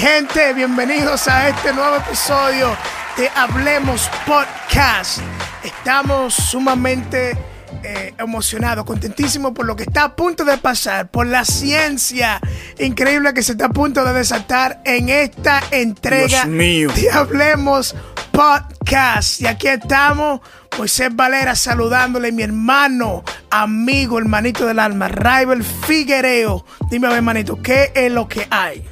Mi 0.00 0.06
gente, 0.06 0.54
bienvenidos 0.54 1.28
a 1.28 1.48
este 1.48 1.74
nuevo 1.74 1.96
episodio 1.96 2.74
de 3.18 3.28
Hablemos 3.36 4.08
Podcast. 4.24 5.18
Estamos 5.62 6.32
sumamente 6.32 7.36
eh, 7.82 8.14
emocionados, 8.18 8.86
contentísimos 8.86 9.52
por 9.52 9.66
lo 9.66 9.76
que 9.76 9.82
está 9.82 10.04
a 10.04 10.16
punto 10.16 10.44
de 10.44 10.56
pasar, 10.56 11.10
por 11.10 11.26
la 11.26 11.44
ciencia 11.44 12.40
increíble 12.78 13.34
que 13.34 13.42
se 13.42 13.52
está 13.52 13.66
a 13.66 13.70
punto 13.70 14.02
de 14.04 14.14
desatar 14.14 14.80
en 14.86 15.10
esta 15.10 15.62
entrega 15.70 16.44
Dios 16.44 16.46
mío. 16.46 16.90
de 16.94 17.10
Hablemos 17.10 17.94
Podcast. 18.32 19.42
Y 19.42 19.48
aquí 19.48 19.68
estamos, 19.68 20.40
Moisés 20.78 21.14
Valera 21.14 21.54
saludándole, 21.54 22.32
mi 22.32 22.42
hermano, 22.42 23.22
amigo, 23.50 24.18
hermanito 24.18 24.64
del 24.66 24.78
alma, 24.78 25.08
Rival 25.08 25.62
Figuereo. 25.62 26.64
Dime, 26.90 27.06
a 27.06 27.10
ver, 27.10 27.18
hermanito, 27.18 27.60
¿qué 27.60 27.92
es 27.94 28.10
lo 28.10 28.28
que 28.28 28.46
hay? 28.50 28.82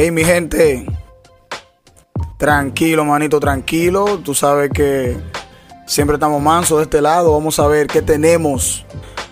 Hey, 0.00 0.12
mi 0.12 0.22
gente. 0.22 0.86
Tranquilo, 2.36 3.04
manito, 3.04 3.40
tranquilo. 3.40 4.20
Tú 4.20 4.32
sabes 4.32 4.70
que 4.70 5.16
siempre 5.86 6.14
estamos 6.14 6.40
mansos 6.40 6.78
de 6.78 6.84
este 6.84 7.00
lado. 7.00 7.32
Vamos 7.32 7.58
a 7.58 7.66
ver 7.66 7.88
qué 7.88 8.00
tenemos 8.00 8.86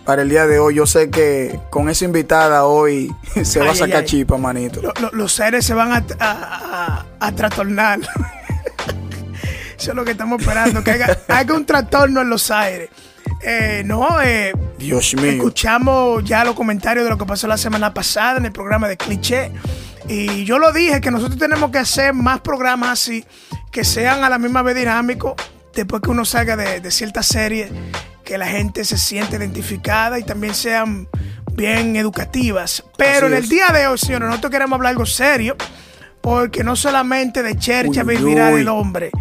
para 0.04 0.22
el 0.22 0.28
día 0.28 0.44
de 0.48 0.58
hoy. 0.58 0.74
Yo 0.74 0.84
sé 0.84 1.08
que 1.08 1.56
con 1.70 1.88
esa 1.88 2.04
invitada 2.04 2.64
hoy 2.64 3.14
se 3.44 3.60
va 3.60 3.70
a 3.70 3.74
sacar 3.76 3.98
ay, 4.00 4.06
chipa, 4.06 4.38
manito. 4.38 4.82
Lo- 4.82 4.92
lo- 5.00 5.10
los 5.12 5.32
seres 5.32 5.64
se 5.64 5.72
van 5.72 5.92
a, 5.92 6.04
a- 6.18 7.04
a- 7.20 7.26
a 7.28 7.32
trastornar. 7.32 8.00
Eso 9.78 9.90
es 9.90 9.94
lo 9.94 10.04
que 10.04 10.10
estamos 10.12 10.40
esperando, 10.40 10.82
que 10.82 10.90
haya, 10.90 11.16
haya 11.28 11.54
un 11.54 11.64
trastorno 11.64 12.22
en 12.22 12.28
los 12.30 12.50
aires. 12.50 12.90
Eh, 13.40 13.82
no, 13.84 14.20
eh, 14.20 14.52
Dios 14.78 15.14
mío. 15.14 15.30
escuchamos 15.32 16.24
ya 16.24 16.42
los 16.44 16.56
comentarios 16.56 17.04
de 17.04 17.10
lo 17.10 17.18
que 17.18 17.24
pasó 17.26 17.46
la 17.46 17.56
semana 17.58 17.94
pasada 17.94 18.38
en 18.38 18.46
el 18.46 18.52
programa 18.52 18.88
de 18.88 18.96
Cliché. 18.96 19.52
Y 20.08 20.44
yo 20.44 20.58
lo 20.58 20.72
dije, 20.72 21.00
que 21.00 21.10
nosotros 21.10 21.38
tenemos 21.38 21.70
que 21.70 21.78
hacer 21.78 22.14
más 22.14 22.40
programas 22.40 22.90
así, 22.90 23.24
que 23.72 23.84
sean 23.84 24.22
a 24.24 24.28
la 24.28 24.38
misma 24.38 24.62
vez 24.62 24.76
dinámicos, 24.76 25.34
después 25.74 26.00
que 26.02 26.10
uno 26.10 26.24
salga 26.24 26.56
de, 26.56 26.80
de 26.80 26.90
ciertas 26.90 27.26
series, 27.26 27.70
que 28.24 28.38
la 28.38 28.46
gente 28.46 28.84
se 28.84 28.98
siente 28.98 29.36
identificada 29.36 30.18
y 30.18 30.22
también 30.24 30.54
sean 30.54 31.08
bien 31.52 31.96
educativas. 31.96 32.84
Pero 32.96 33.26
Así 33.26 33.26
en 33.26 33.34
el 33.34 33.44
es. 33.44 33.48
día 33.50 33.66
de 33.68 33.86
hoy, 33.86 33.98
señores, 33.98 34.28
nosotros 34.28 34.50
queremos 34.52 34.76
hablar 34.76 34.90
algo 34.90 35.06
serio, 35.06 35.56
porque 36.26 36.64
no 36.64 36.74
solamente 36.74 37.40
de 37.40 37.56
chercha 37.56 38.02
Uy, 38.02 38.16
vivirá 38.16 38.50
uy. 38.50 38.62
el 38.62 38.68
hombre, 38.68 39.12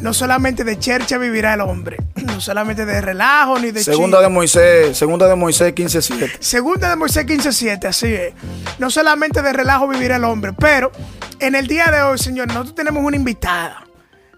no 0.00 0.14
solamente 0.14 0.64
de 0.64 0.78
chercha 0.78 1.18
vivirá 1.18 1.52
el 1.52 1.60
hombre, 1.60 1.98
no 2.14 2.40
solamente 2.40 2.86
de 2.86 2.98
relajo 3.02 3.58
ni 3.58 3.72
de 3.72 3.84
Segunda 3.84 4.22
de 4.22 4.30
Moisés, 4.30 4.96
segunda 4.96 5.28
de 5.28 5.36
Moisés 5.36 5.74
15:7. 5.74 6.38
Segunda 6.40 6.88
de 6.88 6.96
Moisés 6.96 7.26
15.7, 7.26 7.84
así 7.84 8.06
es. 8.06 8.32
No 8.78 8.88
solamente 8.88 9.42
de 9.42 9.52
relajo 9.52 9.86
vivir 9.86 10.12
el 10.12 10.24
hombre, 10.24 10.54
pero 10.54 10.90
en 11.40 11.56
el 11.56 11.66
día 11.66 11.90
de 11.90 12.00
hoy, 12.00 12.16
señor, 12.16 12.48
nosotros 12.48 12.74
tenemos 12.74 13.04
una 13.04 13.16
invitada. 13.16 13.84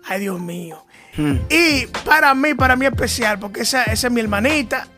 Ay, 0.05 0.19
Dios 0.19 0.41
mío. 0.41 0.85
Y 1.49 1.87
para 2.05 2.35
mí, 2.35 2.55
para 2.55 2.75
mí 2.75 2.85
especial, 2.87 3.39
porque 3.39 3.61
esa, 3.61 3.85
esa 3.85 4.09
es 4.09 4.13
mi 4.13 4.21
hermanita. 4.21 4.89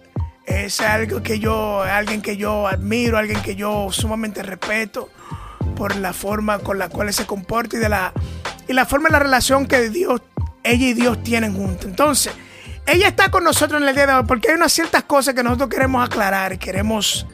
Es 0.47 0.81
algo 0.81 1.23
que 1.23 1.39
yo, 1.39 1.83
alguien 1.83 2.23
que 2.23 2.39
yo 2.39 2.67
admiro, 2.67 3.19
alguien 3.19 3.43
que 3.43 3.57
yo 3.57 3.89
sumamente 3.91 4.43
respeto 4.43 5.11
por 5.81 5.97
la 5.97 6.13
forma 6.13 6.59
con 6.59 6.79
la 6.79 6.91
cual 6.91 7.11
se 7.11 7.25
comporta 7.25 7.79
y 7.79 7.81
de 7.81 7.89
la 7.89 8.13
y 8.69 8.75
la 8.75 8.85
forma 8.85 9.09
de 9.09 9.13
la 9.13 9.19
relación 9.19 9.67
que 9.67 9.89
Dios, 9.89 10.21
ella 10.63 10.89
y 10.89 10.93
Dios 10.93 11.23
tienen 11.23 11.55
juntos. 11.55 11.87
Entonces, 11.87 12.35
ella 12.87 13.09
está 13.09 13.31
con 13.31 13.45
nosotros 13.45 13.81
en 13.81 13.89
el 13.89 13.95
día 13.95 14.07
de 14.07 14.13
hoy 14.13 14.25
porque 14.29 14.51
hay 14.51 14.57
unas 14.57 14.75
ciertas 14.75 15.05
cosas 15.05 15.33
que 15.33 15.43
nosotros 15.43 15.71
queremos 15.71 16.05
aclarar, 16.05 16.59
queremos 16.59 17.27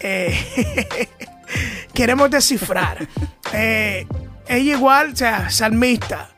eh, 0.00 1.08
queremos 1.94 2.30
descifrar. 2.30 3.08
Eh, 3.54 4.06
ella 4.48 4.72
igual, 4.76 5.12
o 5.14 5.16
sea, 5.16 5.48
salmista, 5.48 6.28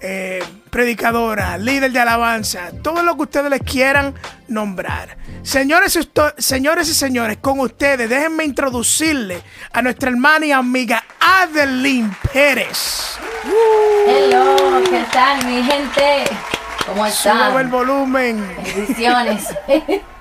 eh, 0.00 0.42
predicadora, 0.70 1.56
líder 1.58 1.90
de 1.92 2.00
alabanza, 2.00 2.70
todo 2.82 3.02
lo 3.02 3.16
que 3.16 3.22
ustedes 3.22 3.50
les 3.50 3.60
quieran 3.62 4.14
nombrar. 4.48 5.16
Señores, 5.42 5.96
esto- 5.96 6.32
señores 6.38 6.88
y 6.88 6.94
señores, 6.94 7.38
con 7.40 7.60
ustedes, 7.60 8.08
déjenme 8.08 8.44
introducirle 8.44 9.42
a 9.72 9.80
nuestra 9.82 10.10
hermana 10.10 10.46
y 10.46 10.52
amiga 10.52 11.02
Adeline 11.20 12.14
Pérez. 12.32 13.16
Hello, 14.06 14.82
¿qué 14.90 15.04
tal 15.12 15.44
mi 15.46 15.62
gente? 15.62 16.24
¿Cómo 16.86 17.08
Sube 17.10 17.32
el 17.32 17.38
están? 17.46 17.70
volumen. 17.70 18.56
Bendiciones. 18.76 19.44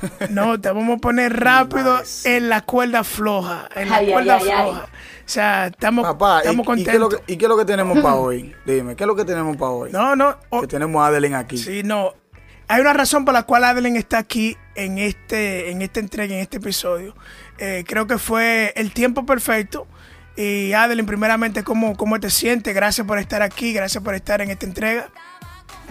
No, 0.30 0.60
te 0.60 0.70
vamos 0.70 0.96
a 0.96 1.00
poner 1.00 1.38
rápido 1.38 1.98
Nice. 2.00 2.36
en 2.36 2.48
la 2.48 2.62
cuerda 2.62 3.04
floja. 3.04 3.68
En 3.74 3.88
la 3.90 3.96
Ay, 3.96 4.06
ay, 4.06 4.12
cuerda 4.12 4.36
ay, 4.36 4.48
ay. 4.48 4.62
floja. 4.62 4.84
O 4.84 5.32
sea, 5.32 5.66
estamos, 5.68 6.04
Papá, 6.04 6.36
¿y, 6.44 6.48
estamos 6.48 6.78
y 6.78 6.84
qué 6.84 6.90
es 6.90 6.98
lo 6.98 7.08
contentos. 7.08 7.26
que, 7.26 7.32
y 7.32 7.36
qué 7.36 7.44
es 7.44 7.48
lo 7.48 7.56
que 7.56 7.64
tenemos 7.64 7.98
para 8.00 8.14
hoy? 8.16 8.54
Dime, 8.66 8.96
¿qué 8.96 9.04
es 9.04 9.08
lo 9.08 9.14
que 9.16 9.24
tenemos 9.24 9.56
para 9.56 9.70
hoy? 9.70 9.90
No, 9.92 10.16
no. 10.16 10.36
Que 10.60 10.66
tenemos 10.66 11.02
a 11.02 11.06
Adeline 11.06 11.34
aquí. 11.34 11.56
Sí, 11.58 11.82
no. 11.84 12.14
Hay 12.68 12.80
una 12.80 12.92
razón 12.92 13.24
por 13.24 13.34
la 13.34 13.42
cual 13.44 13.64
Adeline 13.64 13.96
está 13.96 14.18
aquí 14.18 14.56
en 14.76 14.98
este, 14.98 15.70
en 15.72 15.82
esta 15.82 15.98
entrega, 16.00 16.34
en 16.34 16.40
este 16.40 16.58
episodio. 16.58 17.14
Eh, 17.58 17.84
creo 17.86 18.06
que 18.06 18.16
fue 18.18 18.72
el 18.76 18.92
tiempo 18.92 19.26
perfecto. 19.26 19.86
Y 20.36 20.72
Adeline, 20.72 21.04
primeramente, 21.06 21.64
¿cómo, 21.64 21.96
¿cómo 21.96 22.18
te 22.20 22.30
sientes? 22.30 22.72
Gracias 22.74 23.06
por 23.06 23.18
estar 23.18 23.42
aquí, 23.42 23.72
gracias 23.72 24.02
por 24.02 24.14
estar 24.14 24.40
en 24.40 24.50
esta 24.50 24.66
entrega. 24.66 25.10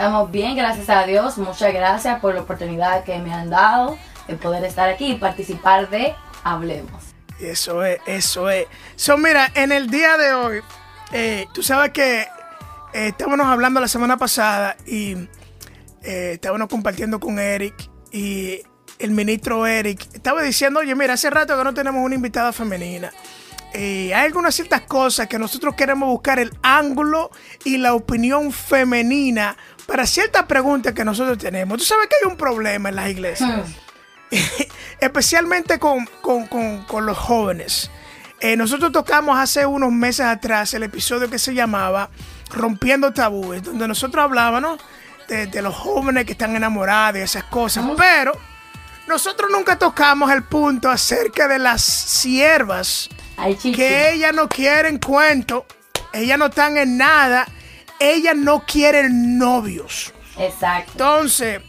Estamos 0.00 0.30
bien, 0.30 0.56
gracias 0.56 0.88
a 0.88 1.04
Dios. 1.04 1.36
Muchas 1.36 1.74
gracias 1.74 2.20
por 2.20 2.34
la 2.34 2.40
oportunidad 2.40 3.04
que 3.04 3.18
me 3.18 3.34
han 3.34 3.50
dado 3.50 3.98
de 4.26 4.34
poder 4.34 4.64
estar 4.64 4.88
aquí 4.88 5.10
y 5.10 5.14
participar 5.16 5.90
de 5.90 6.14
Hablemos. 6.42 7.04
Eso 7.38 7.84
es, 7.84 8.00
eso 8.06 8.48
es. 8.48 8.66
So, 8.96 9.18
mira, 9.18 9.52
en 9.54 9.72
el 9.72 9.90
día 9.90 10.16
de 10.16 10.32
hoy, 10.32 10.60
eh, 11.12 11.44
tú 11.52 11.62
sabes 11.62 11.90
que 11.90 12.20
eh, 12.22 12.28
estábamos 13.08 13.46
hablando 13.46 13.78
la 13.78 13.88
semana 13.88 14.16
pasada 14.16 14.74
y 14.86 15.16
eh, 16.02 16.30
estábamos 16.32 16.68
compartiendo 16.68 17.20
con 17.20 17.38
Eric 17.38 17.74
y 18.10 18.62
el 18.98 19.10
ministro 19.10 19.66
Eric 19.66 20.08
estaba 20.14 20.40
diciendo, 20.40 20.80
oye, 20.80 20.94
mira, 20.94 21.12
hace 21.12 21.28
rato 21.28 21.58
que 21.58 21.62
no 21.62 21.74
tenemos 21.74 22.02
una 22.02 22.14
invitada 22.14 22.54
femenina. 22.54 23.12
Y 23.74 24.12
hay 24.12 24.26
algunas 24.26 24.54
ciertas 24.54 24.80
cosas 24.80 25.28
que 25.28 25.38
nosotros 25.38 25.74
queremos 25.74 26.08
buscar 26.08 26.38
el 26.38 26.50
ángulo 26.62 27.30
y 27.64 27.76
la 27.76 27.94
opinión 27.94 28.50
femenina 28.50 29.56
para 29.90 30.06
ciertas 30.06 30.44
preguntas 30.44 30.92
que 30.94 31.04
nosotros 31.04 31.36
tenemos. 31.38 31.78
Tú 31.78 31.84
sabes 31.84 32.06
que 32.06 32.14
hay 32.22 32.30
un 32.30 32.36
problema 32.36 32.88
en 32.90 32.94
las 32.96 33.08
iglesias 33.10 33.50
especialmente 35.00 35.78
con, 35.78 36.06
con- 36.20 36.46
con- 36.46 36.84
con 36.84 37.06
los 37.06 37.18
jóvenes. 37.18 37.90
Eh, 38.40 38.56
nosotros 38.56 38.92
tocamos 38.92 39.38
hace 39.38 39.66
unos 39.66 39.90
meses 39.92 40.24
atrás 40.26 40.72
el 40.74 40.84
episodio 40.84 41.28
que 41.28 41.38
se 41.38 41.52
llamaba 41.54 42.08
Rompiendo 42.50 43.12
Tabúes, 43.12 43.62
donde 43.62 43.86
nosotros 43.88 44.22
hablábamos 44.24 44.80
de, 45.28 45.46
de 45.46 45.62
los 45.62 45.74
jóvenes 45.74 46.24
que 46.24 46.32
están 46.32 46.54
enamorados 46.56 47.18
y 47.18 47.22
esas 47.22 47.44
cosas, 47.44 47.84
pero 47.98 48.32
nosotros 49.08 49.50
nunca 49.50 49.76
tocamos 49.78 50.30
el 50.30 50.44
punto 50.44 50.88
acerca 50.88 51.48
de 51.48 51.58
las 51.58 51.82
siervas 51.82 53.08
Ay, 53.36 53.56
que 53.56 54.12
ellas 54.12 54.32
no 54.34 54.48
quieren 54.48 54.98
cuento, 54.98 55.66
ellas 56.12 56.38
no 56.38 56.46
están 56.46 56.76
en 56.76 56.96
nada, 56.96 57.46
ellas 58.00 58.34
no 58.36 58.64
quieren 58.66 59.38
novios. 59.38 60.12
Exacto. 60.38 60.92
Entonces, 60.92 61.60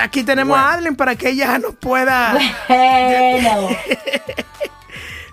aquí 0.00 0.24
tenemos 0.24 0.56
Bueno. 0.56 0.64
a 0.68 0.72
Adeline 0.72 0.96
para 0.96 1.14
que 1.16 1.28
ella 1.28 1.58
nos 1.58 1.74
pueda, 1.76 2.36
Bueno, 2.68 3.68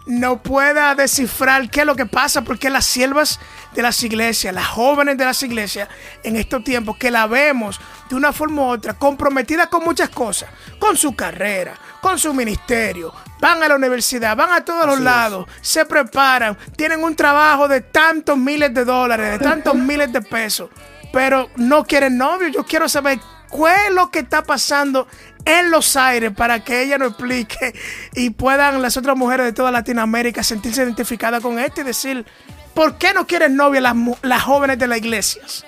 no 0.10 0.42
pueda 0.42 0.96
descifrar 0.96 1.70
qué 1.70 1.82
es 1.82 1.86
lo 1.86 1.96
que 1.96 2.08
pasa, 2.08 2.42
porque 2.42 2.72
las 2.72 2.86
siervas 2.86 3.40
de 3.74 3.84
las 3.84 4.02
iglesias, 4.04 4.54
las 4.54 4.66
jóvenes 4.66 5.18
de 5.20 5.26
las 5.26 5.44
iglesias, 5.44 5.88
en 6.24 6.36
estos 6.36 6.64
tiempos, 6.64 6.98
que 6.98 7.12
la 7.12 7.28
vemos 7.28 7.80
de 8.10 8.16
una 8.16 8.34
forma 8.34 8.64
u 8.64 8.66
otra, 8.66 8.96
comprometidas 8.96 9.68
con 9.68 9.84
muchas 9.84 10.10
cosas, 10.10 10.50
con 10.80 10.98
su 10.98 11.16
carrera, 11.16 11.76
con 12.02 12.18
su 12.18 12.34
ministerio, 12.34 13.14
van 13.40 13.62
a 13.62 13.68
la 13.68 13.76
universidad, 13.76 14.36
van 14.36 14.52
a 14.52 14.66
todos 14.66 14.88
los 14.88 14.98
es. 14.98 15.04
lados, 15.04 15.46
se 15.62 15.86
preparan, 15.86 16.58
tienen 16.76 17.04
un 17.04 17.16
trabajo 17.16 17.68
de 17.68 17.82
tantos 17.82 18.36
miles 18.36 18.74
de 18.74 18.86
dólares, 18.86 19.34
de 19.34 19.38
tantos 19.38 19.76
miles 19.76 20.12
de 20.12 20.24
pesos. 20.24 20.72
pero 21.12 21.50
no 21.56 21.84
quieren 21.86 22.18
novio. 22.18 22.48
Yo 22.50 22.64
quiero 22.66 22.88
saber 22.90 23.20
cuál 23.50 23.76
es 23.88 23.94
lo 23.94 24.10
que 24.12 24.20
está 24.20 24.44
pasando 24.44 25.08
en 25.46 25.72
los 25.72 25.96
aires 25.96 26.32
para 26.36 26.64
que 26.64 26.84
ella 26.84 26.98
nos 26.98 27.10
explique 27.10 27.74
y 28.14 28.30
puedan 28.32 28.82
las 28.82 28.98
otras 28.98 29.16
mujeres 29.18 29.46
de 29.48 29.54
toda 29.54 29.72
Latinoamérica 29.72 30.44
sentirse 30.44 30.84
identificadas 30.84 31.42
con 31.42 31.60
esto 31.60 31.82
y 31.82 31.84
decir, 31.86 32.26
¿por 32.74 32.98
qué 32.98 33.14
no 33.14 33.26
quieren 33.28 33.56
novio 33.56 33.82
las, 33.82 33.96
las 34.22 34.44
jóvenes 34.44 34.78
de 34.80 34.88
las 34.88 34.98
iglesias? 35.00 35.66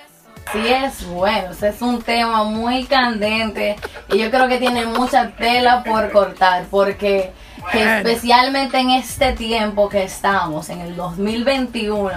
Sí 0.52 0.58
es 0.68 1.04
bueno, 1.06 1.50
es 1.60 1.80
un 1.82 2.02
tema 2.02 2.42
muy 2.44 2.84
candente 2.84 3.76
y 4.10 4.18
yo 4.18 4.30
creo 4.30 4.48
que 4.48 4.58
tiene 4.58 4.86
mucha 4.86 5.30
tela 5.36 5.84
por 5.84 6.10
cortar 6.10 6.66
porque 6.70 7.32
Bueno. 7.72 7.98
especialmente 7.98 8.78
en 8.78 8.90
este 8.90 9.32
tiempo 9.34 9.88
que 9.88 10.02
estamos, 10.02 10.68
en 10.68 10.80
el 10.80 10.96
2021, 10.96 12.10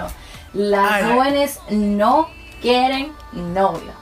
las 0.54 0.92
Ay, 0.92 1.04
ay. 1.04 1.12
jóvenes 1.12 1.60
no 1.70 2.28
quieren 2.60 3.12
novio. 3.32 3.92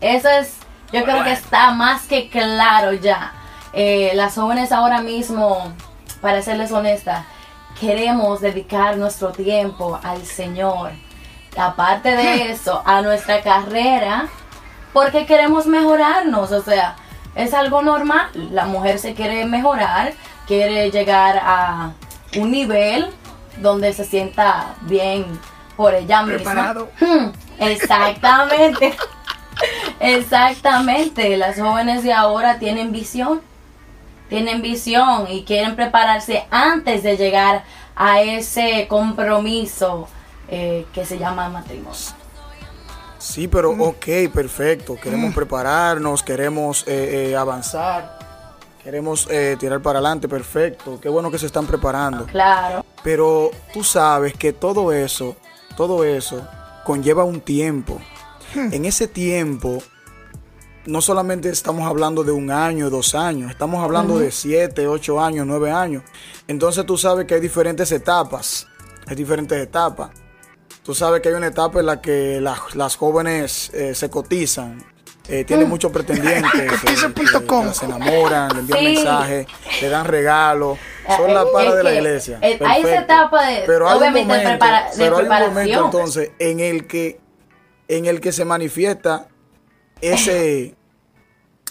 Eso 0.00 0.28
es, 0.30 0.54
yo 0.92 1.04
creo 1.04 1.24
que 1.24 1.32
está 1.32 1.70
más 1.72 2.02
que 2.06 2.28
claro 2.28 2.92
ya. 2.92 3.32
Eh, 3.72 4.12
las 4.14 4.34
jóvenes 4.34 4.72
ahora 4.72 5.00
mismo, 5.02 5.72
para 6.20 6.42
serles 6.42 6.72
honesta, 6.72 7.24
queremos 7.80 8.40
dedicar 8.40 8.96
nuestro 8.96 9.32
tiempo 9.32 9.98
al 10.02 10.24
Señor. 10.24 10.92
Aparte 11.56 12.10
de 12.10 12.50
eso, 12.50 12.82
a 12.84 13.02
nuestra 13.02 13.42
carrera, 13.42 14.28
porque 14.92 15.26
queremos 15.26 15.66
mejorarnos, 15.66 16.52
o 16.52 16.62
sea, 16.62 16.96
es 17.34 17.52
algo 17.52 17.82
normal. 17.82 18.28
La 18.50 18.66
mujer 18.66 18.98
se 18.98 19.14
quiere 19.14 19.44
mejorar, 19.44 20.14
quiere 20.46 20.90
llegar 20.90 21.40
a 21.42 21.92
un 22.36 22.50
nivel 22.50 23.10
donde 23.58 23.92
se 23.92 24.04
sienta 24.04 24.74
bien 24.82 25.38
por 25.76 25.94
ella 25.94 26.22
misma. 26.22 26.36
Preparado. 26.36 26.88
Hmm, 27.00 27.28
Exactamente. 27.58 28.96
Exactamente. 30.00 31.36
Las 31.36 31.58
jóvenes 31.58 32.02
de 32.02 32.12
ahora 32.12 32.58
tienen 32.58 32.92
visión. 32.92 33.40
Tienen 34.28 34.60
visión 34.60 35.26
y 35.30 35.44
quieren 35.44 35.76
prepararse 35.76 36.46
antes 36.50 37.02
de 37.02 37.16
llegar 37.16 37.64
a 37.94 38.20
ese 38.22 38.86
compromiso 38.88 40.08
eh, 40.48 40.84
que 40.92 41.06
se 41.06 41.18
llama 41.18 41.48
matrimonio. 41.48 41.92
Sí, 43.26 43.48
pero 43.48 43.70
ok, 43.70 44.06
perfecto. 44.32 44.96
Queremos 44.96 45.34
prepararnos, 45.34 46.22
queremos 46.22 46.84
eh, 46.86 47.30
eh, 47.30 47.36
avanzar, 47.36 48.18
queremos 48.84 49.26
eh, 49.30 49.56
tirar 49.58 49.80
para 49.80 49.98
adelante, 49.98 50.28
perfecto. 50.28 51.00
Qué 51.00 51.08
bueno 51.08 51.30
que 51.30 51.38
se 51.38 51.46
están 51.46 51.66
preparando. 51.66 52.26
Claro. 52.26 52.84
Pero 53.02 53.50
tú 53.72 53.82
sabes 53.82 54.34
que 54.34 54.52
todo 54.52 54.92
eso, 54.92 55.34
todo 55.76 56.04
eso 56.04 56.46
conlleva 56.84 57.24
un 57.24 57.40
tiempo. 57.40 58.00
En 58.56 58.84
ese 58.84 59.06
tiempo, 59.08 59.82
no 60.86 61.00
solamente 61.00 61.48
estamos 61.50 61.86
hablando 61.88 62.22
de 62.24 62.32
un 62.32 62.50
año, 62.50 62.90
dos 62.90 63.14
años, 63.14 63.50
estamos 63.50 63.82
hablando 63.82 64.18
de 64.18 64.30
siete, 64.30 64.86
ocho 64.86 65.20
años, 65.20 65.46
nueve 65.46 65.70
años. 65.70 66.02
Entonces 66.48 66.86
tú 66.86 66.96
sabes 66.96 67.26
que 67.26 67.34
hay 67.34 67.40
diferentes 67.40 67.90
etapas, 67.92 68.66
hay 69.06 69.16
diferentes 69.16 69.58
etapas. 69.60 70.10
Tú 70.82 70.94
sabes 70.94 71.20
que 71.20 71.28
hay 71.30 71.34
una 71.34 71.48
etapa 71.48 71.80
en 71.80 71.86
la 71.86 72.00
que 72.00 72.40
las, 72.40 72.76
las 72.76 72.94
jóvenes 72.96 73.70
eh, 73.74 73.92
se 73.96 74.08
cotizan, 74.08 74.84
eh, 75.28 75.42
tienen 75.44 75.68
muchos 75.68 75.90
pretendientes, 75.92 76.54
eh, 76.54 76.68
Cotiza.com. 76.68 77.66
que 77.68 77.74
se 77.74 77.84
enamoran, 77.86 78.52
le 78.54 78.60
envían 78.60 78.78
Sí. 78.78 78.84
mensajes, 78.94 79.46
le 79.82 79.88
dan 79.88 80.04
regalos, 80.06 80.78
son 81.16 81.34
la 81.34 81.42
Eh, 81.42 81.46
para 81.52 81.74
de 81.74 81.82
la 81.82 81.92
iglesia. 81.94 82.38
eh, 82.40 82.60
hay 82.64 82.82
esa 82.82 83.00
etapa 83.00 83.44
de- 83.48 83.64
pero 83.66 83.88
hay 83.88 83.96
un 83.96 84.02
obviamente 84.04 84.34
de 84.34 84.44
prepara- 84.44 84.90
de 84.92 84.96
pero 84.96 85.16
hay 85.16 85.24
un 85.24 85.48
momento 85.54 85.84
entonces 85.86 86.30
en 86.38 86.60
el 86.60 86.86
que 86.86 87.18
en 87.88 88.06
el 88.06 88.20
que 88.20 88.32
se 88.32 88.44
manifiesta 88.44 89.28
ese 90.00 90.74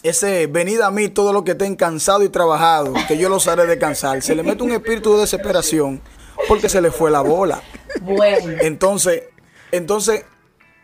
ese 0.03 0.45
venid 0.47 0.81
a 0.81 0.91
mí 0.91 1.07
todo 1.09 1.33
lo 1.33 1.43
que 1.43 1.51
estén 1.51 1.75
cansado 1.75 2.23
y 2.23 2.29
trabajado, 2.29 2.93
que 3.07 3.17
yo 3.17 3.27
los 3.27 3.47
haré 3.47 3.65
descansar. 3.65 4.21
Se 4.21 4.35
le 4.35 4.43
mete 4.43 4.61
un 4.61 4.71
espíritu 4.71 5.15
de 5.15 5.21
desesperación 5.21 5.99
porque 6.47 6.69
se 6.69 6.79
le 6.79 6.91
fue 6.91 7.09
la 7.09 7.21
bola. 7.21 7.61
Bueno. 8.01 8.53
Entonces, 8.61 9.23
entonces 9.71 10.25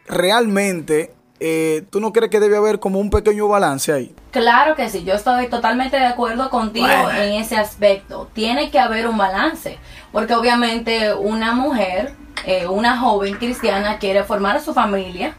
realmente 0.07 1.13
eh, 1.43 1.83
¿tú 1.89 1.99
no 1.99 2.13
crees 2.13 2.29
que 2.29 2.39
debe 2.39 2.55
haber 2.55 2.79
como 2.79 2.99
un 2.99 3.09
pequeño 3.09 3.47
balance 3.47 3.91
ahí? 3.91 4.15
Claro 4.29 4.75
que 4.75 4.89
sí, 4.89 5.03
yo 5.03 5.15
estoy 5.15 5.47
totalmente 5.47 5.97
de 5.97 6.05
acuerdo 6.05 6.51
contigo 6.51 6.85
Bueno. 6.85 7.19
en 7.19 7.33
ese 7.33 7.57
aspecto. 7.57 8.29
Tiene 8.33 8.69
que 8.69 8.77
haber 8.77 9.07
un 9.07 9.17
balance, 9.17 9.79
porque 10.11 10.35
obviamente 10.35 11.15
una 11.15 11.53
mujer, 11.53 12.13
eh, 12.45 12.67
una 12.67 12.97
joven 12.97 13.35
cristiana 13.35 13.97
quiere 13.99 14.23
formar 14.23 14.61
su 14.61 14.73
familia, 14.73 15.35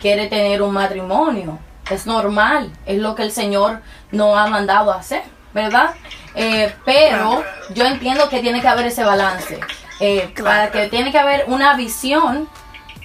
quiere 0.00 0.26
tener 0.26 0.62
un 0.62 0.74
matrimonio. 0.74 1.58
Es 1.90 2.06
normal, 2.06 2.72
es 2.84 2.98
lo 2.98 3.14
que 3.14 3.22
el 3.22 3.30
Señor 3.30 3.80
nos 4.10 4.36
ha 4.36 4.46
mandado 4.48 4.92
a 4.92 4.96
hacer, 4.96 5.22
¿verdad? 5.54 5.94
Eh, 6.34 6.74
pero 6.84 7.44
yo 7.74 7.84
entiendo 7.84 8.28
que 8.28 8.40
tiene 8.40 8.60
que 8.60 8.68
haber 8.68 8.86
ese 8.86 9.04
balance, 9.04 9.60
eh, 10.00 10.32
para 10.42 10.70
que 10.70 10.88
tiene 10.88 11.12
que 11.12 11.18
haber 11.18 11.44
una 11.46 11.76
visión 11.76 12.48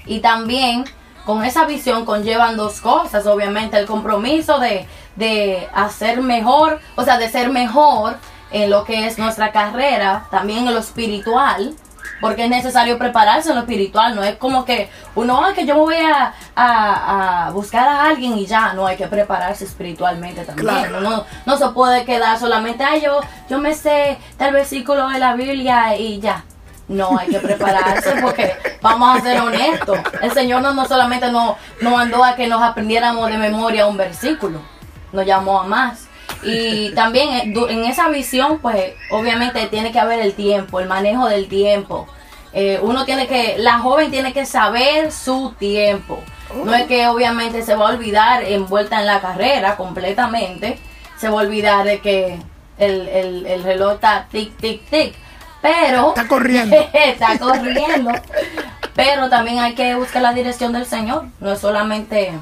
y 0.05 0.19
también 0.19 0.85
con 1.25 1.45
esa 1.45 1.65
visión 1.65 2.05
conllevan 2.05 2.57
dos 2.57 2.81
cosas, 2.81 3.27
obviamente, 3.27 3.77
el 3.77 3.85
compromiso 3.85 4.59
de, 4.59 4.87
de 5.15 5.69
hacer 5.73 6.21
mejor, 6.21 6.79
o 6.95 7.03
sea, 7.03 7.17
de 7.19 7.29
ser 7.29 7.49
mejor 7.49 8.17
en 8.51 8.69
lo 8.69 8.83
que 8.83 9.05
es 9.05 9.17
nuestra 9.17 9.51
carrera, 9.51 10.25
también 10.31 10.67
en 10.67 10.73
lo 10.73 10.79
espiritual, 10.79 11.75
porque 12.21 12.43
es 12.45 12.49
necesario 12.49 12.97
prepararse 12.97 13.49
en 13.49 13.55
lo 13.55 13.61
espiritual, 13.61 14.15
no 14.15 14.23
es 14.23 14.35
como 14.37 14.63
que 14.63 14.89
uno, 15.15 15.43
ah, 15.43 15.53
que 15.53 15.65
yo 15.65 15.73
me 15.75 15.81
voy 15.81 15.95
a, 15.97 16.33
a- 16.55 17.47
a 17.47 17.51
buscar 17.51 17.87
a 17.87 18.05
alguien 18.05 18.37
y 18.37 18.45
ya, 18.45 18.73
no, 18.73 18.85
hay 18.87 18.95
que 18.95 19.07
prepararse 19.07 19.65
espiritualmente 19.65 20.45
también, 20.45 20.67
Claro. 20.67 21.01
no, 21.01 21.25
no 21.45 21.57
se 21.57 21.67
puede 21.69 22.05
quedar 22.05 22.39
solamente, 22.39 22.83
ah, 22.83 22.95
yo, 22.97 23.19
yo 23.49 23.57
me 23.59 23.73
sé 23.73 24.17
tal 24.37 24.53
versículo 24.53 25.09
de 25.09 25.19
la 25.19 25.33
Biblia 25.33 25.97
y 25.97 26.19
ya, 26.19 26.43
no, 26.87 27.17
hay 27.17 27.27
que 27.29 27.39
prepararse 27.39 28.15
porque 28.21 28.53
vamos 28.81 29.17
a 29.17 29.21
ser 29.21 29.39
honestos. 29.39 29.97
El 30.21 30.31
Señor 30.33 30.61
no, 30.61 30.73
no 30.73 30.85
solamente 30.85 31.31
nos, 31.31 31.55
nos 31.79 31.93
mandó 31.93 32.21
a 32.23 32.35
que 32.35 32.47
nos 32.47 32.61
aprendiéramos 32.61 33.29
de 33.29 33.37
memoria 33.37 33.87
un 33.87 33.95
versículo, 33.97 34.59
nos 35.13 35.25
llamó 35.25 35.61
a 35.61 35.63
más. 35.63 36.07
Y 36.43 36.91
también 36.95 37.29
eh, 37.29 37.53
en 37.69 37.85
esa 37.85 38.09
visión, 38.09 38.59
pues 38.59 38.93
obviamente 39.11 39.67
tiene 39.67 39.91
que 39.91 39.99
haber 39.99 40.19
el 40.19 40.33
tiempo, 40.33 40.79
el 40.79 40.87
manejo 40.87 41.27
del 41.27 41.47
tiempo. 41.47 42.07
Eh, 42.53 42.79
uno 42.81 43.05
tiene 43.05 43.27
que, 43.27 43.55
la 43.59 43.79
joven 43.79 44.11
tiene 44.11 44.33
que 44.33 44.45
saber 44.45 45.11
su 45.11 45.53
tiempo. 45.57 46.19
No 46.65 46.73
es 46.73 46.85
que 46.87 47.07
obviamente 47.07 47.61
se 47.63 47.75
va 47.75 47.87
a 47.89 47.93
olvidar 47.93 48.43
envuelta 48.43 48.99
en 48.99 49.05
la 49.07 49.21
carrera 49.21 49.77
completamente, 49.77 50.77
se 51.17 51.29
va 51.29 51.39
a 51.39 51.43
olvidar 51.45 51.85
de 51.85 51.99
que 52.01 52.39
el, 52.77 53.07
el, 53.07 53.45
el 53.45 53.63
reloj 53.63 53.93
está 53.93 54.27
tic, 54.29 54.57
tic, 54.57 54.83
tic. 54.89 55.13
Pero 55.61 56.09
Está 56.09 56.27
corriendo. 56.27 56.75
está 56.93 57.37
corriendo. 57.39 58.11
Pero 58.95 59.29
también 59.29 59.59
hay 59.59 59.73
que 59.75 59.95
buscar 59.95 60.21
la 60.21 60.33
dirección 60.33 60.73
del 60.73 60.85
Señor. 60.85 61.25
No 61.39 61.51
es 61.53 61.59
solamente 61.59 62.33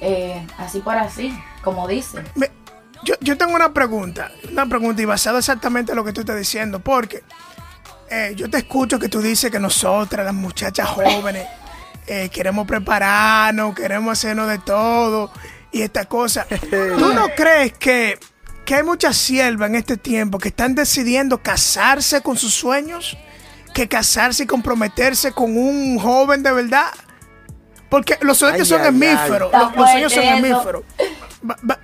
eh, 0.00 0.46
así 0.58 0.80
por 0.80 0.96
así, 0.96 1.36
como 1.64 1.88
dice. 1.88 2.22
Me- 2.34 2.50
yo, 3.06 3.14
yo 3.20 3.38
tengo 3.38 3.54
una 3.54 3.72
pregunta, 3.72 4.32
una 4.50 4.66
pregunta 4.66 5.00
y 5.00 5.04
basado 5.04 5.38
exactamente 5.38 5.92
en 5.92 5.96
lo 5.96 6.04
que 6.04 6.12
tú 6.12 6.20
estás 6.22 6.36
diciendo, 6.36 6.80
porque 6.80 7.22
eh, 8.10 8.34
yo 8.36 8.50
te 8.50 8.58
escucho 8.58 8.98
que 8.98 9.08
tú 9.08 9.22
dices 9.22 9.50
que 9.50 9.60
nosotras, 9.60 10.26
las 10.26 10.34
muchachas 10.34 10.88
jóvenes, 10.88 11.46
eh, 12.08 12.28
queremos 12.30 12.66
prepararnos, 12.66 13.76
queremos 13.76 14.12
hacernos 14.12 14.48
de 14.48 14.58
todo 14.58 15.30
y 15.70 15.82
esta 15.82 16.06
cosa. 16.06 16.46
¿Tú 16.98 17.14
no 17.14 17.28
crees 17.36 17.74
que, 17.74 18.18
que 18.64 18.74
hay 18.74 18.82
muchas 18.82 19.16
siervas 19.16 19.70
en 19.70 19.76
este 19.76 19.96
tiempo 19.96 20.38
que 20.38 20.48
están 20.48 20.74
decidiendo 20.74 21.38
casarse 21.38 22.22
con 22.22 22.36
sus 22.36 22.54
sueños? 22.54 23.16
Que 23.72 23.86
casarse 23.86 24.44
y 24.44 24.46
comprometerse 24.46 25.30
con 25.30 25.56
un 25.56 25.98
joven 25.98 26.42
de 26.42 26.50
verdad. 26.50 26.88
Porque 27.88 28.18
los 28.22 28.38
sueños 28.38 28.62
Ay, 28.62 28.66
son 28.66 28.80
ay, 28.80 28.88
hemíferos. 28.88 29.52
Los, 29.52 29.76
los 29.76 29.90
sueños 29.90 30.12
son 30.12 30.24
hemíferos. 30.24 30.82
Ba- 31.46 31.56
ba- 31.62 31.78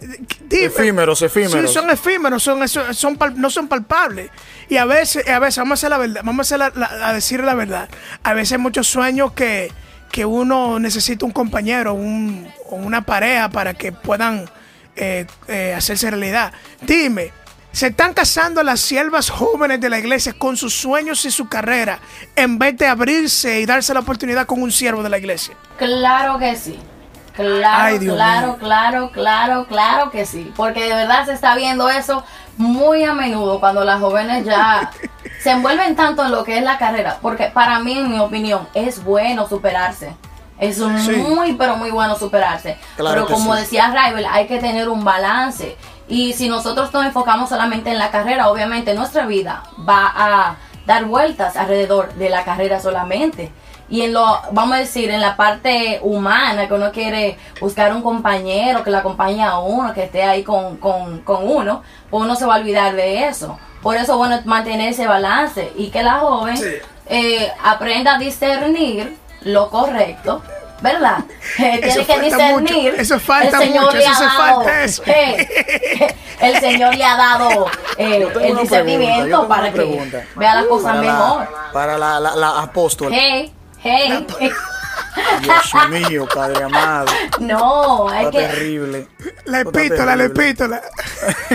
dime. 0.49 0.67
Efímeros, 0.67 1.23
efímeros. 1.23 1.71
Sí, 1.71 1.75
son 1.75 1.89
efímeros, 1.91 2.43
son, 2.43 2.69
son, 2.69 2.95
son 2.95 3.17
pal- 3.19 3.35
no 3.37 3.49
son 3.51 3.69
palpables. 3.69 4.31
Y 4.69 4.77
a 4.77 4.85
veces, 4.85 5.27
a 5.29 5.39
veces, 5.39 5.59
vamos 5.59 5.73
a 5.73 5.75
hacer 5.81 5.91
la 5.91 5.99
verdad, 5.99 6.21
vamos 6.25 6.41
a, 6.41 6.57
hacer 6.57 6.59
la- 6.59 6.73
la- 6.89 7.09
a 7.09 7.13
decir 7.13 7.43
la 7.45 7.55
verdad. 7.55 7.89
A 8.23 8.33
veces 8.35 8.53
hay 8.53 8.59
muchos 8.59 8.87
sueños 8.89 9.33
que, 9.33 9.71
que 10.11 10.25
uno 10.25 10.79
necesita 10.79 11.25
un 11.25 11.33
compañero, 11.33 11.95
un, 11.95 12.47
o 12.69 12.77
una 12.77 13.03
pareja 13.03 13.49
para 13.51 13.75
que 13.75 13.93
puedan 13.93 14.45
eh, 14.97 15.27
eh, 15.49 15.75
hacerse 15.77 16.11
realidad. 16.11 16.53
Dime, 16.83 17.31
¿se 17.73 17.87
están 17.87 18.13
casando 18.13 18.63
las 18.63 18.81
siervas 18.81 19.31
jóvenes 19.31 19.81
de 19.81 19.89
la 19.89 19.99
iglesia 19.99 20.35
con 20.35 20.57
sus 20.59 20.75
sueños 20.75 21.25
y 21.25 21.31
su 21.31 21.49
carrera 21.49 21.99
en 22.37 22.59
vez 22.59 22.77
de 22.77 22.87
abrirse 22.87 23.61
y 23.61 23.65
darse 23.67 23.95
la 23.95 24.01
oportunidad 24.01 24.45
con 24.47 24.61
un 24.63 24.71
siervo 24.71 25.03
de 25.03 25.09
la 25.09 25.19
iglesia? 25.19 25.55
Claro 25.79 26.39
que 26.39 26.55
sí. 26.57 26.79
Claro, 27.35 27.85
Ay, 27.85 27.99
claro, 27.99 28.47
mío. 28.49 28.57
claro, 28.59 29.11
claro, 29.11 29.67
claro 29.67 30.11
que 30.11 30.27
sí. 30.27 30.53
Porque 30.57 30.85
de 30.85 30.95
verdad 30.95 31.25
se 31.27 31.33
está 31.33 31.55
viendo 31.55 31.89
eso 31.89 32.25
muy 32.59 33.05
a 33.05 33.15
menudo 33.15 33.59
cuando 33.61 33.85
las 33.85 34.01
jóvenes 34.01 34.45
ya 34.45 34.91
se 35.43 35.51
envuelven 35.51 35.97
tanto 35.97 36.25
en 36.25 36.31
lo 36.33 36.45
que 36.45 36.59
es 36.59 36.63
la 36.65 36.79
carrera. 36.79 37.19
Porque 37.23 37.47
para 37.47 37.79
mí, 37.79 37.99
en 37.99 38.11
mi 38.11 38.19
opinión, 38.19 38.69
es 38.75 39.03
bueno 39.03 39.49
superarse. 39.49 40.15
Es 40.59 40.77
Sí. 40.77 41.17
muy, 41.17 41.55
pero 41.55 41.77
muy 41.77 41.91
bueno 41.91 42.15
superarse. 42.17 42.79
Claro 42.97 43.25
pero 43.25 43.35
como 43.35 43.55
sí. 43.55 43.61
decía 43.63 43.89
Raibel, 43.91 44.27
hay 44.31 44.47
que 44.47 44.59
tener 44.59 44.89
un 44.89 45.03
balance. 45.05 45.77
Y 46.09 46.35
si 46.35 46.49
nosotros 46.49 46.93
nos 46.93 47.05
enfocamos 47.07 47.49
solamente 47.49 47.91
en 47.91 47.99
la 47.99 48.11
carrera, 48.11 48.49
obviamente 48.51 48.95
nuestra 48.95 49.25
vida 49.27 49.63
va 49.89 50.13
a 50.15 50.57
dar 50.87 51.07
vueltas 51.07 51.57
alrededor 51.57 52.13
de 52.15 52.29
la 52.29 52.45
carrera 52.45 52.79
solamente. 52.81 53.51
Y 53.89 54.03
en 54.03 54.13
lo, 54.15 54.41
vamos 54.53 54.77
a 54.77 54.79
decir, 54.79 55.11
en 55.11 55.21
la 55.21 55.37
parte 55.37 55.99
humana, 56.03 56.67
que 56.69 56.75
uno 56.75 56.91
quiere 56.93 57.37
buscar 57.61 57.93
un 57.93 58.03
compañero 58.03 58.83
que 58.83 58.91
le 58.91 58.97
acompañe 58.97 59.43
a 59.45 59.59
uno, 59.59 59.93
que 59.93 60.05
esté 60.05 60.23
ahí 60.23 60.43
con, 60.43 60.77
con, 60.79 61.21
con 61.21 61.47
uno, 61.49 61.83
pues 62.11 62.23
uno 62.23 62.35
se 62.37 62.47
va 62.47 62.55
a 62.57 62.59
olvidar 62.59 62.95
de 62.95 63.27
eso. 63.29 63.59
Por 63.83 63.97
eso, 63.97 64.17
bueno, 64.17 64.41
mantener 64.45 64.91
ese 64.93 65.07
balance 65.07 65.73
y 65.77 65.91
que 65.91 66.03
la 66.03 66.15
joven 66.21 66.57
Sí. 66.57 66.67
eh, 67.09 67.51
aprenda 67.65 68.15
a 68.15 68.19
discernir 68.19 69.19
lo 69.43 69.69
correcto, 69.71 70.41
¿verdad? 70.81 71.19
Eh, 71.59 71.81
tiene 71.83 72.07
que 72.07 72.15
mucho, 72.17 72.25
discernir. 72.25 72.95
eso 72.97 73.21
falta 73.21 73.59
el 73.59 73.65
Señor 73.69 73.85
mucho, 73.87 73.97
le 73.99 74.03
eso 74.05 74.13
ha 74.13 74.17
se 74.17 74.25
dado, 74.25 74.37
falta 74.57 74.85
eso. 74.85 75.03
eh, 75.07 76.17
el 76.41 76.61
Señor 76.61 76.95
le 76.97 77.05
ha 77.05 77.17
dado 77.17 77.67
eh, 77.99 78.17
el 78.23 78.29
pregunta, 78.29 78.61
discernimiento 78.63 79.49
para 79.49 79.65
que 79.67 79.73
pregunta. 79.73 80.25
vea 80.37 80.55
las 80.55 80.65
cosas 80.67 80.91
Para 80.97 81.01
mejor. 81.03 81.41
La, 81.51 81.73
para 81.73 81.99
la, 81.99 82.21
la, 82.21 82.37
la 82.37 82.63
apóstol. 82.63 83.13
Hey, 83.13 83.53
hey. 83.83 84.27
Dios 85.43 85.91
mío, 85.91 86.27
Padre 86.33 86.65
amado. 86.65 87.07
No, 87.41 88.09
hay 88.09 88.27
Está 88.27 88.39
que. 88.39 88.47
terrible. 88.47 89.09
La 89.45 89.61
epístola, 89.61 90.17
la 90.17 90.25
epístola. 90.25 90.83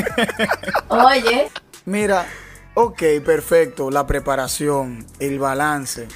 Oye. 0.89 1.49
Mira, 1.85 2.25
ok, 2.73 3.01
perfecto. 3.25 3.89
La 3.89 4.05
preparación, 4.05 5.05
el 5.19 5.39
balance. 5.39 6.07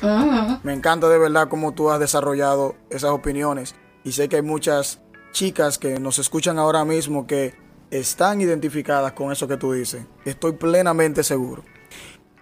Me 0.64 0.74
encanta 0.74 1.08
de 1.10 1.18
verdad 1.18 1.48
cómo 1.50 1.74
tú 1.74 1.90
has 1.90 2.00
desarrollado 2.00 2.76
esas 2.90 3.12
opiniones. 3.12 3.76
Y 4.04 4.12
sé 4.12 4.30
que 4.30 4.38
hay 4.38 4.42
muchas 4.42 5.00
chicas 5.32 5.78
que 5.78 6.00
nos 6.00 6.20
escuchan 6.20 6.60
ahora 6.60 6.86
mismo 6.86 7.26
que 7.26 7.56
están 7.90 8.42
identificadas 8.42 9.14
con 9.14 9.32
eso 9.32 9.48
que 9.48 9.58
tú 9.58 9.74
dices. 9.74 10.06
Estoy 10.26 10.54
plenamente 10.54 11.24
seguro. 11.24 11.64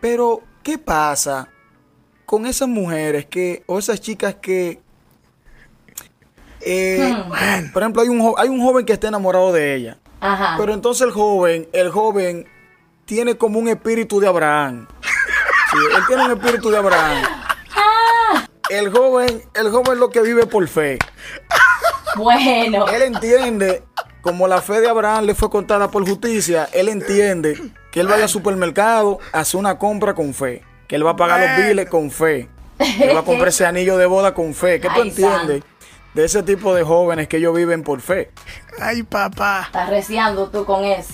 Pero, 0.01 0.41
¿qué 0.63 0.77
pasa 0.77 1.49
con 2.29 2.45
esas 2.45 2.67
mujeres 2.67 3.25
que, 3.25 3.63
o 3.65 3.79
esas 3.79 3.99
chicas 3.99 4.35
que, 4.39 4.79
eh, 6.61 7.23
por 7.73 7.81
ejemplo, 7.81 8.03
hay 8.03 8.07
un, 8.07 8.35
hay 8.37 8.49
un 8.49 8.61
joven 8.61 8.85
que 8.85 8.93
está 8.93 9.07
enamorado 9.07 9.51
de 9.51 9.73
ella. 9.73 9.97
Ajá. 10.21 10.53
Pero 10.59 10.75
entonces 10.75 11.07
el 11.07 11.11
joven, 11.11 11.67
el 11.73 11.89
joven 11.89 12.47
tiene 13.05 13.35
como 13.35 13.57
un 13.57 13.67
espíritu 13.67 14.19
de 14.19 14.27
Abraham. 14.27 14.87
Sí, 15.71 15.77
él 15.95 16.03
tiene 16.05 16.25
un 16.25 16.31
espíritu 16.33 16.69
de 16.69 16.77
Abraham. 16.77 17.23
El 18.69 18.91
joven, 18.91 19.41
el 19.55 19.71
joven 19.71 19.99
lo 19.99 20.11
que 20.11 20.21
vive 20.21 20.45
por 20.45 20.67
fe. 20.67 20.99
Bueno. 22.15 22.87
Él 22.89 23.01
entiende, 23.01 23.81
como 24.21 24.47
la 24.47 24.61
fe 24.61 24.81
de 24.81 24.87
Abraham 24.87 25.25
le 25.25 25.33
fue 25.33 25.49
contada 25.49 25.89
por 25.89 26.07
justicia, 26.07 26.69
él 26.73 26.89
entiende 26.89 27.59
que 27.91 28.01
él 28.01 28.07
vaya 28.07 28.25
al 28.25 28.29
supermercado, 28.29 29.17
hace 29.31 29.57
una 29.57 29.79
compra 29.79 30.13
con 30.13 30.35
fe. 30.35 30.68
Que 30.89 30.95
él 30.97 31.05
va 31.05 31.11
a 31.11 31.15
pagar 31.15 31.39
los 31.39 31.65
biles 31.67 31.87
con 31.89 32.11
fe. 32.11 32.49
Él 32.79 33.15
va 33.15 33.21
a 33.21 33.23
comprar 33.25 33.47
ese 33.49 33.65
anillo 33.65 33.95
de 33.97 34.05
boda 34.07 34.33
con 34.33 34.53
fe. 34.53 34.81
¿Qué 34.81 34.89
tú 34.89 35.01
Ay, 35.01 35.09
entiendes 35.09 35.63
de 36.15 36.25
ese 36.25 36.43
tipo 36.43 36.73
de 36.75 36.83
jóvenes 36.83 37.27
que 37.29 37.37
ellos 37.37 37.55
viven 37.55 37.83
por 37.83 38.01
fe? 38.01 38.31
Ay, 38.81 39.03
papá. 39.03 39.63
Estás 39.67 39.89
reciando 39.89 40.49
tú 40.49 40.65
con 40.65 40.83
eso. 40.83 41.13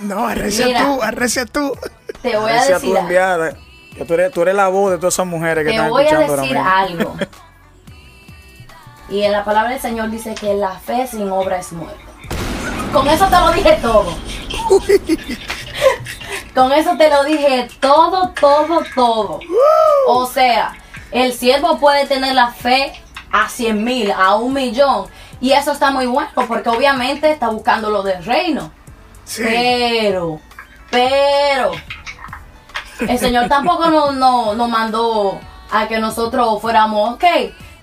No, 0.00 0.26
arrecia 0.26 0.66
Mira. 0.66 0.84
tú, 0.84 1.02
arrecia 1.02 1.44
tú. 1.46 1.76
Te 2.22 2.36
voy 2.36 2.50
a 2.50 2.54
Decía 2.54 2.74
decir. 2.76 2.80
tu 2.90 2.96
algo. 2.96 2.98
enviada, 3.08 3.56
que 3.96 4.04
tú 4.04 4.14
eres, 4.14 4.32
tú 4.32 4.42
eres 4.42 4.54
la 4.54 4.68
voz 4.68 4.90
de 4.92 4.98
todas 4.98 5.14
esas 5.14 5.26
mujeres 5.26 5.64
que 5.64 5.70
Te 5.70 5.76
están 5.76 5.90
voy 5.90 6.04
a 6.04 6.08
escuchando 6.08 6.36
decir 6.42 6.56
ahora 6.56 6.86
mismo. 6.86 7.00
algo. 7.10 7.16
Y 9.10 9.22
en 9.22 9.32
la 9.32 9.44
palabra 9.44 9.70
del 9.70 9.80
Señor 9.80 10.10
dice 10.10 10.34
que 10.34 10.54
la 10.54 10.78
fe 10.78 11.06
sin 11.06 11.30
obra 11.30 11.58
es 11.58 11.72
muerta. 11.72 11.98
Con 12.92 13.06
eso 13.08 13.26
te 13.26 13.36
lo 13.38 13.52
dije 13.52 13.78
todo. 13.82 14.16
Con 16.54 16.72
eso 16.72 16.96
te 16.96 17.10
lo 17.10 17.24
dije 17.24 17.68
todo, 17.80 18.30
todo, 18.40 18.82
todo. 18.94 19.40
O 20.06 20.26
sea, 20.26 20.74
el 21.10 21.32
siervo 21.32 21.78
puede 21.78 22.06
tener 22.06 22.34
la 22.34 22.48
fe 22.48 22.92
a 23.32 23.48
100 23.48 23.82
mil, 23.82 24.12
a 24.12 24.36
un 24.36 24.52
millón. 24.52 25.06
Y 25.40 25.52
eso 25.52 25.72
está 25.72 25.90
muy 25.90 26.06
bueno 26.06 26.30
porque 26.46 26.68
obviamente 26.68 27.30
está 27.30 27.48
buscando 27.48 27.90
lo 27.90 28.02
del 28.02 28.24
reino. 28.24 28.70
Sí. 29.24 29.42
Pero, 29.44 30.38
pero, 30.90 31.72
el 33.00 33.18
Señor 33.18 33.48
tampoco 33.48 33.86
nos, 33.90 34.14
nos- 34.14 34.56
nos 34.56 34.68
mandó 34.68 35.40
a 35.70 35.88
que 35.88 35.98
nosotros 35.98 36.60
fuéramos, 36.62 37.14
ok, 37.14 37.24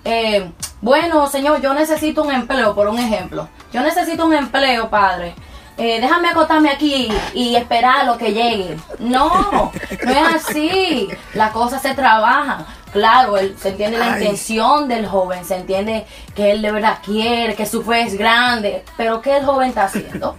eh, 0.04 0.50
bueno, 0.80 1.26
Señor, 1.28 1.60
yo 1.60 1.74
necesito 1.74 2.22
un 2.22 2.32
empleo, 2.32 2.74
por 2.74 2.88
un 2.88 2.98
ejemplo. 2.98 3.48
Yo 3.72 3.82
necesito 3.82 4.24
un 4.26 4.34
empleo, 4.34 4.88
Padre. 4.88 5.34
Eh, 5.78 6.00
déjame 6.00 6.28
acostarme 6.28 6.70
aquí 6.70 7.08
y 7.34 7.56
esperar 7.56 8.00
a 8.00 8.04
lo 8.04 8.18
que 8.18 8.32
llegue. 8.32 8.76
No, 8.98 9.72
no 10.04 10.10
es 10.10 10.34
así. 10.48 11.08
Las 11.34 11.50
cosas 11.52 11.80
se 11.82 11.94
trabajan. 11.94 12.64
Claro, 12.92 13.38
él- 13.38 13.56
se 13.58 13.70
entiende 13.70 13.96
la 13.98 14.08
intención 14.18 14.86
del 14.86 15.06
joven, 15.06 15.44
se 15.46 15.56
entiende 15.56 16.06
que 16.34 16.50
él 16.52 16.60
de 16.60 16.70
verdad 16.72 16.98
quiere, 17.02 17.54
que 17.54 17.64
su 17.64 17.82
fe 17.82 18.02
es 18.02 18.18
grande. 18.18 18.84
Pero 18.98 19.22
¿qué 19.22 19.38
el 19.38 19.46
joven 19.46 19.70
está 19.70 19.84
haciendo? 19.84 20.36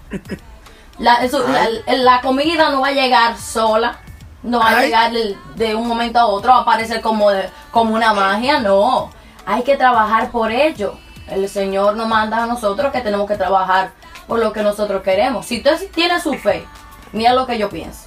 La, 0.99 1.23
eso- 1.23 1.43
la- 1.47 1.93
la 1.95 2.21
comida 2.21 2.69
no 2.69 2.81
va 2.81 2.89
a 2.89 2.91
llegar 2.91 3.35
sola, 3.37 3.97
no 4.43 4.59
va 4.59 4.69
a 4.69 4.81
llegar 4.81 5.11
de, 5.11 5.35
de 5.55 5.73
un 5.73 5.87
momento 5.87 6.19
a 6.19 6.27
otro, 6.27 6.51
va 6.51 6.59
a 6.59 6.61
aparecer 6.61 7.01
como, 7.01 7.31
de- 7.31 7.49
como 7.71 7.95
una 7.95 8.13
magia, 8.13 8.59
no. 8.59 9.09
Hay 9.47 9.63
que 9.63 9.75
trabajar 9.75 10.29
por 10.29 10.51
ello. 10.51 10.93
El 11.27 11.49
Señor 11.49 11.95
nos 11.95 12.07
manda 12.07 12.43
a 12.43 12.45
nosotros 12.45 12.91
que 12.91 13.01
tenemos 13.01 13.27
que 13.27 13.35
trabajar 13.35 13.91
por 14.27 14.39
lo 14.39 14.53
que 14.53 14.63
nosotros 14.63 15.01
queremos. 15.03 15.45
Si 15.45 15.57
usted 15.57 15.89
tiene 15.91 16.19
su 16.21 16.33
fe, 16.35 16.65
mira 17.11 17.33
lo 17.33 17.45
que 17.45 17.57
yo 17.57 17.69
pienso. 17.69 18.01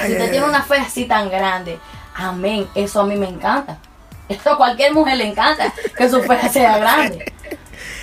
Si 0.00 0.12
usted 0.12 0.30
tiene 0.30 0.46
una 0.46 0.62
fe 0.62 0.76
así 0.76 1.04
tan 1.04 1.28
grande, 1.30 1.78
amén, 2.14 2.66
eso 2.74 3.00
a 3.00 3.04
mí 3.04 3.16
me 3.16 3.28
encanta. 3.28 3.78
Esto 4.28 4.52
a 4.52 4.56
cualquier 4.56 4.92
mujer 4.94 5.16
le 5.18 5.26
encanta, 5.26 5.72
que 5.96 6.08
su 6.08 6.22
fe 6.22 6.48
sea 6.48 6.78
grande. 6.78 7.32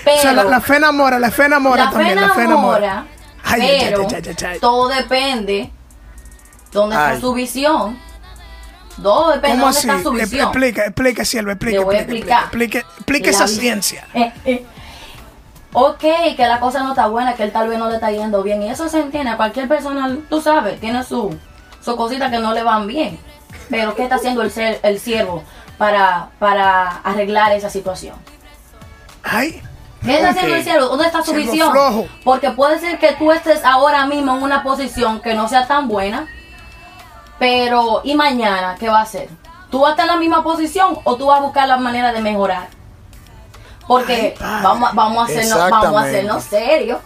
Pero, 0.03 0.17
O 0.17 0.21
sea, 0.21 0.33
la, 0.33 0.43
la 0.43 0.61
fe 0.61 0.75
enamora, 0.75 1.17
la 1.19 1.31
fe 1.31 1.45
enamora 1.45 1.85
la 1.85 1.91
fe 1.91 1.97
también, 1.97 2.15
la 2.21 2.29
fe 2.29 2.43
enamora. 2.43 2.77
enamora, 2.87 3.05
Ay, 3.43 3.77
pero 3.79 4.07
ay, 4.09 4.35
ay, 4.45 4.59
todo 4.59 4.87
depende 4.89 5.71
dónde 6.71 6.95
está 6.95 7.19
su 7.19 7.33
visión. 7.33 7.99
Todo 9.01 9.31
depende 9.31 9.49
¿Cómo 9.57 9.65
dónde 9.65 9.79
así? 9.79 9.89
está 9.89 10.03
su 10.03 10.11
visión. 10.11 10.41
Explica, 10.47 10.85
explica, 10.85 11.25
Sierva, 11.25 11.51
explica. 11.53 11.77
Le 11.79 11.83
voy 11.85 11.95
a 11.95 11.99
explica, 11.99 12.43
explicar. 12.43 12.43
Explique, 12.43 12.77
explique 12.97 13.25
La 13.31 13.31
esa 13.31 13.47
ciencia. 13.47 14.07
Eh, 14.13 14.33
eh. 14.45 14.65
Ok, 15.73 15.99
que 16.35 16.47
la 16.47 16.59
cosa 16.59 16.81
no 16.83 16.89
está 16.89 17.07
buena, 17.07 17.35
que 17.35 17.43
él 17.43 17.51
tal 17.51 17.69
vez 17.69 17.77
no 17.77 17.89
le 17.89 17.95
está 17.95 18.11
yendo 18.11 18.41
bien. 18.41 18.63
Y 18.63 18.69
eso 18.69 18.89
se 18.89 18.99
entiende. 18.99 19.31
A 19.31 19.37
cualquier 19.37 19.67
persona, 19.67 20.17
tú 20.29 20.41
sabes, 20.41 20.79
tiene 20.79 21.03
su, 21.03 21.37
su 21.83 21.95
cosita 21.95 22.31
que 22.31 22.39
no 22.39 22.53
le 22.53 22.63
van 22.63 22.87
bien. 22.87 23.19
Pero 23.69 23.95
¿qué 23.95 24.03
está 24.03 24.15
haciendo 24.15 24.41
el, 24.41 24.51
ser, 24.51 24.79
el 24.81 24.99
siervo 24.99 25.43
para, 25.77 26.29
para 26.39 26.87
arreglar 27.03 27.51
esa 27.51 27.69
situación? 27.69 28.15
Ay, 29.21 29.61
¿Qué 30.03 30.15
está 30.15 30.29
haciendo 30.29 30.55
el 30.55 30.63
siervo? 30.63 30.87
¿Dónde 30.87 31.05
está 31.05 31.19
su 31.21 31.31
Siervo 31.31 31.51
visión? 31.51 31.71
flojo. 31.71 32.07
Porque 32.23 32.51
puede 32.51 32.79
ser 32.79 32.99
que 32.99 33.13
tú 33.13 33.31
estés 33.31 33.63
ahora 33.63 34.05
mismo 34.05 34.35
en 34.37 34.43
una 34.43 34.63
posición 34.63 35.19
que 35.21 35.33
no 35.33 35.47
sea 35.49 35.67
tan 35.67 35.87
buena, 35.87 36.27
pero 37.37 38.01
¿y 38.03 38.15
mañana 38.15 38.75
qué 38.79 38.89
va 38.89 38.99
a 38.99 39.03
hacer? 39.03 39.29
¿Tú 39.69 39.81
vas 39.81 39.89
a 39.89 39.91
estar 39.91 40.05
en 40.07 40.13
la 40.13 40.19
misma 40.19 40.43
posición 40.43 40.97
o 41.03 41.15
tú 41.15 41.27
vas 41.27 41.39
a 41.39 41.43
buscar 41.43 41.67
la 41.67 41.77
manera 41.77 42.11
de 42.11 42.21
mejorar? 42.21 42.69
Porque 43.89 44.35
Ay, 44.39 44.63
vamos, 44.63 44.93
vamos, 44.93 45.17
a 45.17 45.25
hacernos, 45.31 45.69
vamos 45.71 45.95
a 45.95 46.05
hacernos 46.05 46.43
serios. 46.43 46.99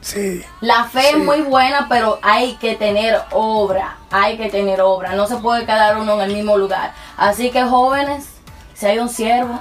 sí. 0.00 0.44
La 0.60 0.84
fe 0.84 1.10
es 1.10 1.18
muy 1.18 1.40
buena, 1.42 1.86
pero 1.88 2.20
hay 2.22 2.54
que 2.54 2.76
tener 2.76 3.20
obra. 3.32 3.96
Hay 4.12 4.36
que 4.36 4.48
tener 4.48 4.80
obra. 4.80 5.14
No 5.16 5.26
se 5.26 5.38
puede 5.38 5.66
quedar 5.66 5.98
uno 5.98 6.14
en 6.14 6.20
el 6.30 6.36
mismo 6.36 6.56
lugar. 6.56 6.92
Así 7.16 7.50
que 7.50 7.64
jóvenes, 7.64 8.28
si 8.74 8.86
hay 8.86 9.00
un 9.00 9.08
siervo 9.08 9.58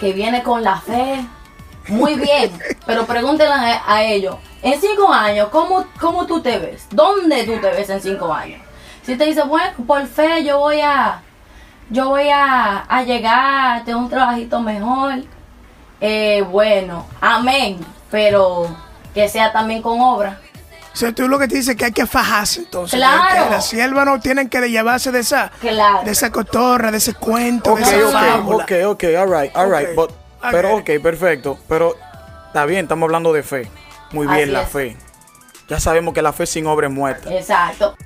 que 0.00 0.14
viene 0.14 0.42
con 0.42 0.64
la 0.64 0.78
fe, 0.80 1.22
muy 1.88 2.14
bien. 2.26 2.50
pero 2.86 3.04
pregúntenle 3.04 3.52
a, 3.52 3.82
a 3.86 4.02
ellos, 4.02 4.36
en 4.62 4.80
cinco 4.80 5.12
años, 5.12 5.50
¿cómo, 5.52 5.84
¿cómo 6.00 6.24
tú 6.26 6.40
te 6.40 6.58
ves? 6.58 6.86
¿Dónde 6.90 7.44
tú 7.44 7.60
te 7.60 7.68
ves 7.70 7.90
en 7.90 8.00
cinco 8.00 8.32
años? 8.32 8.62
Si 9.04 9.14
te 9.18 9.26
dice, 9.26 9.42
bueno, 9.42 9.72
por 9.86 10.06
fe 10.06 10.42
yo 10.42 10.58
voy 10.58 10.80
a, 10.80 11.20
yo 11.90 12.08
voy 12.08 12.28
a, 12.30 12.78
a 12.80 13.02
llegar, 13.02 13.84
tengo 13.84 13.98
un 14.00 14.08
trabajito 14.10 14.60
mejor. 14.60 15.14
Eh, 16.00 16.42
bueno, 16.50 17.06
amén. 17.20 17.78
Pero 18.10 18.68
que 19.14 19.28
sea 19.28 19.52
también 19.52 19.82
con 19.82 20.00
obra. 20.00 20.40
O 20.92 20.96
sea, 20.96 21.12
tú 21.12 21.26
lo 21.28 21.38
que 21.40 21.48
te 21.48 21.56
dices 21.56 21.70
es 21.70 21.76
que 21.76 21.86
hay 21.86 21.92
que 21.92 22.06
fajarse 22.06 22.60
entonces. 22.60 22.98
Claro. 23.00 23.44
Que 23.46 23.50
las 23.50 23.66
siervas 23.68 24.06
no 24.06 24.20
tienen 24.20 24.48
que 24.48 24.60
llevarse 24.70 25.10
de 25.10 25.20
esa, 25.20 25.50
Claro. 25.60 26.02
de 26.04 26.12
esa 26.12 26.30
cotorra, 26.30 26.92
de 26.92 26.98
ese 26.98 27.14
cuento, 27.14 27.72
Ok, 27.72 27.80
de 27.80 27.84
esa 27.84 28.06
ok, 28.06 28.12
fábula. 28.12 28.64
ok, 28.64 28.72
ok, 28.86 29.04
alright, 29.18 29.56
alright. 29.56 29.88
Ok, 29.88 29.94
but- 29.96 30.10
ok. 30.10 30.48
Pero, 30.52 30.76
ok, 30.76 30.90
perfecto. 31.02 31.58
Pero 31.68 31.96
está 32.46 32.64
bien, 32.66 32.84
estamos 32.84 33.06
hablando 33.08 33.32
de 33.32 33.42
fe. 33.42 33.68
Muy 34.12 34.26
bien, 34.28 34.42
Así 34.42 34.50
la 34.52 34.62
es. 34.62 34.68
fe. 34.68 34.96
Ya 35.68 35.80
sabemos 35.80 36.14
que 36.14 36.22
la 36.22 36.32
fe 36.32 36.46
sin 36.46 36.66
obra 36.68 36.86
es 36.86 36.92
muerta. 36.92 37.32
Exacto. 37.34 37.96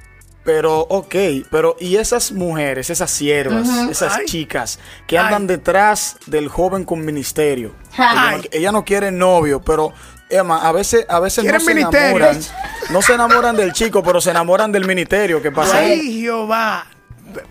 Pero, 0.48 0.80
ok, 0.80 1.14
pero 1.50 1.76
¿y 1.78 1.96
esas 1.96 2.32
mujeres, 2.32 2.88
esas 2.88 3.10
siervas, 3.10 3.68
esas 3.90 4.16
Ay. 4.16 4.24
chicas 4.24 4.78
que 5.06 5.18
andan 5.18 5.42
Ay. 5.42 5.48
detrás 5.48 6.16
del 6.24 6.48
joven 6.48 6.84
con 6.86 7.04
ministerio? 7.04 7.74
Ella 7.92 8.30
no, 8.30 8.42
ella 8.50 8.72
no 8.72 8.82
quiere 8.82 9.12
novio, 9.12 9.60
pero, 9.60 9.92
Emma, 10.30 10.66
a 10.66 10.72
veces, 10.72 11.04
a 11.06 11.20
veces 11.20 11.44
no 11.44 11.60
se 11.60 11.74
ministerio. 11.74 12.16
enamoran. 12.16 12.40
No 12.88 13.02
se 13.02 13.12
enamoran 13.12 13.56
del 13.56 13.74
chico, 13.74 14.02
pero 14.02 14.22
se 14.22 14.30
enamoran 14.30 14.72
del 14.72 14.86
ministerio. 14.86 15.42
¿Qué 15.42 15.52
pasa? 15.52 15.80
Ay, 15.80 16.22
Jehová. 16.22 16.86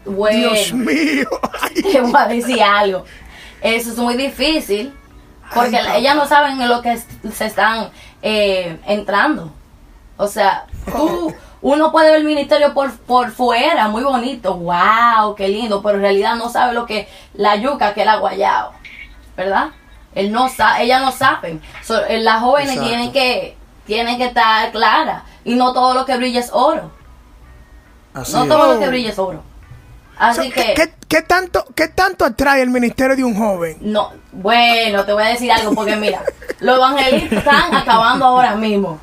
Bueno, 0.04 0.54
Dios 0.54 0.74
mío. 0.74 1.30
Ay. 1.62 1.84
te 1.92 2.02
voy 2.02 2.12
a 2.16 2.28
decir 2.28 2.64
algo. 2.64 3.06
Eso 3.62 3.92
es 3.92 3.98
muy 3.98 4.18
difícil. 4.18 4.92
Porque 5.54 5.78
Ay, 5.78 6.02
ellas 6.02 6.16
no 6.16 6.28
saben 6.28 6.60
en 6.60 6.68
lo 6.68 6.82
que 6.82 6.98
se 7.32 7.46
están 7.46 7.92
eh, 8.24 8.80
entrando. 8.88 9.54
O 10.18 10.28
sea, 10.28 10.66
tú, 10.92 11.32
uno 11.62 11.92
puede 11.92 12.12
ver 12.12 12.20
el 12.20 12.26
ministerio 12.26 12.74
por, 12.74 12.92
por 13.00 13.32
fuera, 13.32 13.88
muy 13.88 14.04
bonito, 14.04 14.56
wow, 14.56 15.36
qué 15.36 15.48
lindo, 15.48 15.82
pero 15.82 15.96
en 15.96 16.02
realidad 16.02 16.36
no 16.36 16.50
sabe 16.50 16.74
lo 16.74 16.86
que 16.86 17.08
la 17.34 17.56
yuca, 17.56 17.94
que 17.94 18.02
es 18.02 18.06
la 18.06 18.18
guayao, 18.18 18.72
¿verdad? 19.36 19.70
Él 20.16 20.32
no 20.32 20.50
sa 20.50 20.82
ellas 20.82 21.02
no 21.02 21.12
saben. 21.12 21.62
So, 21.84 22.04
eh, 22.06 22.20
las 22.20 22.42
jóvenes 22.42 22.70
Exacto. 22.72 22.88
tienen 22.90 23.12
que, 23.12 23.58
tienen 23.86 24.18
que 24.18 24.26
estar 24.26 24.72
claras. 24.72 25.24
Y 25.44 25.56
no 25.56 25.74
todo 25.74 25.94
lo 25.94 26.06
que 26.06 26.18
brilla 26.18 26.40
es 26.40 26.50
oro. 26.52 26.92
Así 28.14 28.34
No 28.34 28.44
es. 28.44 28.50
todo 28.50 28.74
lo 28.74 28.80
que 28.80 28.88
brilla 28.88 29.10
es 29.10 29.20
oro. 29.20 29.44
Así 30.18 30.48
So, 30.48 30.54
que... 30.56 30.74
¿qué, 30.74 30.94
qué 31.08 31.22
tanto, 31.22 31.66
¿Qué 31.76 31.88
tanto 31.90 32.26
atrae 32.26 32.64
el 32.64 32.70
ministerio 32.72 33.16
de 33.16 33.24
un 33.24 33.36
joven? 33.38 33.78
No, 33.82 34.12
bueno, 34.32 35.06
te 35.06 35.14
voy 35.14 35.24
a 35.24 35.28
decir 35.28 35.52
algo 35.52 35.74
porque 35.76 35.96
mira, 35.96 36.24
los 36.60 36.78
evangelistas 36.78 37.38
están 37.40 37.76
acabando 37.76 38.26
ahora 38.26 38.56
mismo. 38.56 39.00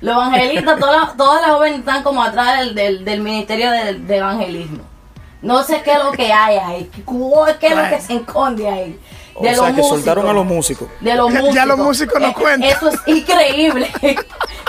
Los 0.00 0.14
evangelistas, 0.14 0.78
todas 0.78 1.00
las, 1.08 1.16
todas 1.16 1.40
las 1.42 1.50
jóvenes 1.52 1.78
están 1.80 2.02
como 2.02 2.22
atrás 2.22 2.58
del, 2.58 2.74
del, 2.74 3.04
del 3.04 3.20
ministerio 3.20 3.70
de, 3.70 3.94
de 3.94 4.16
evangelismo. 4.18 4.82
No 5.42 5.62
sé 5.62 5.82
qué 5.82 5.92
es 5.92 6.04
lo 6.04 6.12
que 6.12 6.32
hay 6.32 6.56
ahí, 6.56 6.90
qué, 6.94 7.00
es 7.68 7.76
lo 7.76 7.88
que 7.88 8.00
se 8.00 8.14
esconde 8.16 8.68
ahí. 8.68 8.98
O 9.34 9.42
De 9.42 9.54
sea, 9.54 9.66
los 9.68 9.76
que 9.76 9.82
soltaron 9.82 10.26
a 10.28 10.32
los 10.32 10.44
músicos. 10.46 10.88
De 11.00 11.14
los 11.14 11.30
Ya- 11.32 11.38
músicos. 11.40 11.54
ya 11.54 11.66
los 11.66 11.78
músicos 11.78 12.20
no 12.20 12.28
Eh, 12.28 12.34
cuentan. 12.34 12.70
Eso 12.70 12.88
es 12.88 13.00
increíble. 13.06 13.90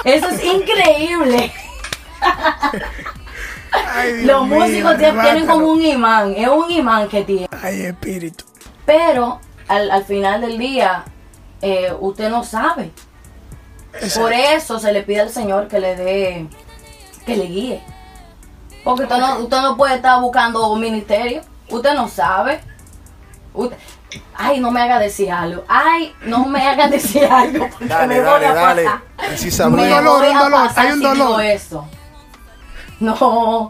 Eso 0.03 0.27
es 0.29 0.43
increíble. 0.43 1.51
Ay, 3.71 4.23
Los 4.25 4.47
músicos 4.47 4.97
tienen, 4.97 5.45
como 5.45 5.67
un 5.67 5.81
imán. 5.81 6.33
Es 6.35 6.47
un 6.47 6.69
imán 6.71 7.07
que 7.07 7.23
tiene. 7.23 7.47
Ay, 7.61 7.81
espíritu. 7.85 8.43
Pero 8.85 9.39
al, 9.67 9.89
al 9.91 10.03
final 10.05 10.41
del 10.41 10.57
día, 10.57 11.03
eh, 11.61 11.91
usted 11.99 12.29
no 12.29 12.43
sabe. 12.43 12.91
Por 14.15 14.33
eso 14.33 14.79
se 14.79 14.91
le 14.91 15.03
pide 15.03 15.21
al 15.21 15.29
Señor 15.29 15.67
que 15.67 15.79
le 15.79 15.95
dé, 15.95 16.47
que 17.25 17.35
le 17.37 17.45
guíe. 17.45 17.83
Porque 18.83 19.03
usted 19.03 19.17
no, 19.17 19.39
usted 19.39 19.61
no 19.61 19.75
puede 19.77 19.95
estar 19.95 20.19
buscando 20.21 20.69
un 20.71 20.79
ministerio. 20.79 21.41
Usted 21.69 21.93
no 21.93 22.07
sabe. 22.07 22.61
Usted- 23.53 23.77
ay, 24.35 24.59
no 24.59 24.71
me 24.71 24.81
haga 24.81 24.99
decir 24.99 25.31
algo. 25.31 25.63
Ay, 25.67 26.13
no 26.21 26.45
me 26.45 26.65
haga 26.65 26.87
decir 26.89 27.25
algo. 27.25 27.67
Porque 27.69 27.85
Dale, 27.85 28.07
me 28.07 28.21
voy 28.21 28.29
dale, 28.29 28.45
a 28.47 28.53
dale. 28.53 28.83
pasar. 28.85 29.01
Así 29.33 29.45
Me 29.45 29.51
sabrá. 29.51 29.83
Un 29.83 29.89
dolor, 29.89 30.17
un 30.19 30.53
hay 30.75 30.91
un 30.91 31.01
dolor. 31.01 31.41
eso. 31.43 31.87
No. 32.99 33.69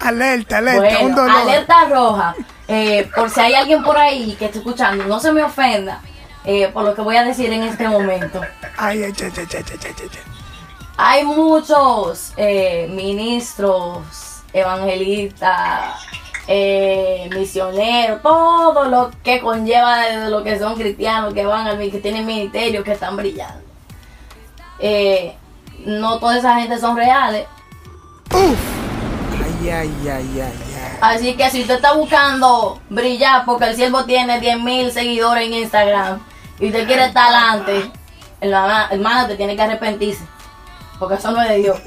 Alerta, 0.00 0.58
alerta, 0.58 0.80
Bueno, 0.80 1.06
un 1.06 1.14
dolor. 1.14 1.36
alerta 1.42 1.84
roja. 1.88 2.34
Eh, 2.68 3.08
por 3.14 3.30
si 3.30 3.40
hay 3.40 3.54
alguien 3.54 3.82
por 3.82 3.96
ahí 3.96 4.34
que 4.38 4.46
esté 4.46 4.58
escuchando, 4.58 5.04
no 5.04 5.20
se 5.20 5.32
me 5.32 5.42
ofenda 5.42 6.00
eh, 6.46 6.68
por 6.68 6.84
lo 6.84 6.94
que 6.94 7.00
voy 7.00 7.16
a 7.16 7.24
decir 7.24 7.52
en 7.52 7.64
este 7.64 7.88
momento. 7.88 8.40
Ay, 8.76 9.02
ay, 9.02 9.12
ay, 9.20 9.32
ay, 9.36 9.46
ay, 9.52 9.64
ay, 9.68 9.76
ay, 9.84 9.94
ay. 10.00 10.32
Hay 10.96 11.24
muchos 11.24 12.32
eh, 12.36 12.86
ministros, 12.88 14.42
evangelistas, 14.52 16.00
eh, 16.46 17.28
misioneros, 17.34 18.22
todo 18.22 18.84
lo 18.84 19.10
que 19.24 19.40
conlleva 19.40 19.98
de 19.98 20.30
lo 20.30 20.44
que 20.44 20.56
son 20.56 20.76
cristianos, 20.76 21.34
que 21.34 21.44
van 21.44 21.66
al 21.66 21.78
que 21.78 21.98
tienen 21.98 22.24
ministerio, 22.24 22.84
que 22.84 22.92
están 22.92 23.16
brillando. 23.16 23.66
No 25.84 26.20
toda 26.20 26.38
esa 26.38 26.60
gente 26.60 26.78
son 26.78 26.96
reales. 26.96 27.46
Ay, 28.30 29.68
ay, 29.68 29.92
ay, 30.04 30.10
ay, 30.10 30.40
ay. 30.40 30.98
Así 31.00 31.34
que 31.34 31.50
si 31.50 31.62
usted 31.62 31.74
está 31.74 31.92
buscando 31.92 32.80
brillar 32.88 33.44
porque 33.44 33.64
el 33.64 33.76
siervo 33.76 34.04
tiene 34.04 34.38
10 34.38 34.60
mil 34.60 34.92
seguidores 34.92 35.46
en 35.46 35.54
Instagram 35.54 36.20
y 36.60 36.66
usted 36.66 36.86
quiere 36.86 37.06
estar 37.06 37.24
adelante, 37.32 37.90
hermana, 38.40 38.88
hermana, 38.90 39.28
te 39.28 39.36
tiene 39.36 39.56
que 39.56 39.62
arrepentirse. 39.62 40.24
Porque 40.98 41.16
eso 41.16 41.30
no 41.30 41.42
es 41.42 41.48
de 41.50 41.56
Dios. 41.58 41.78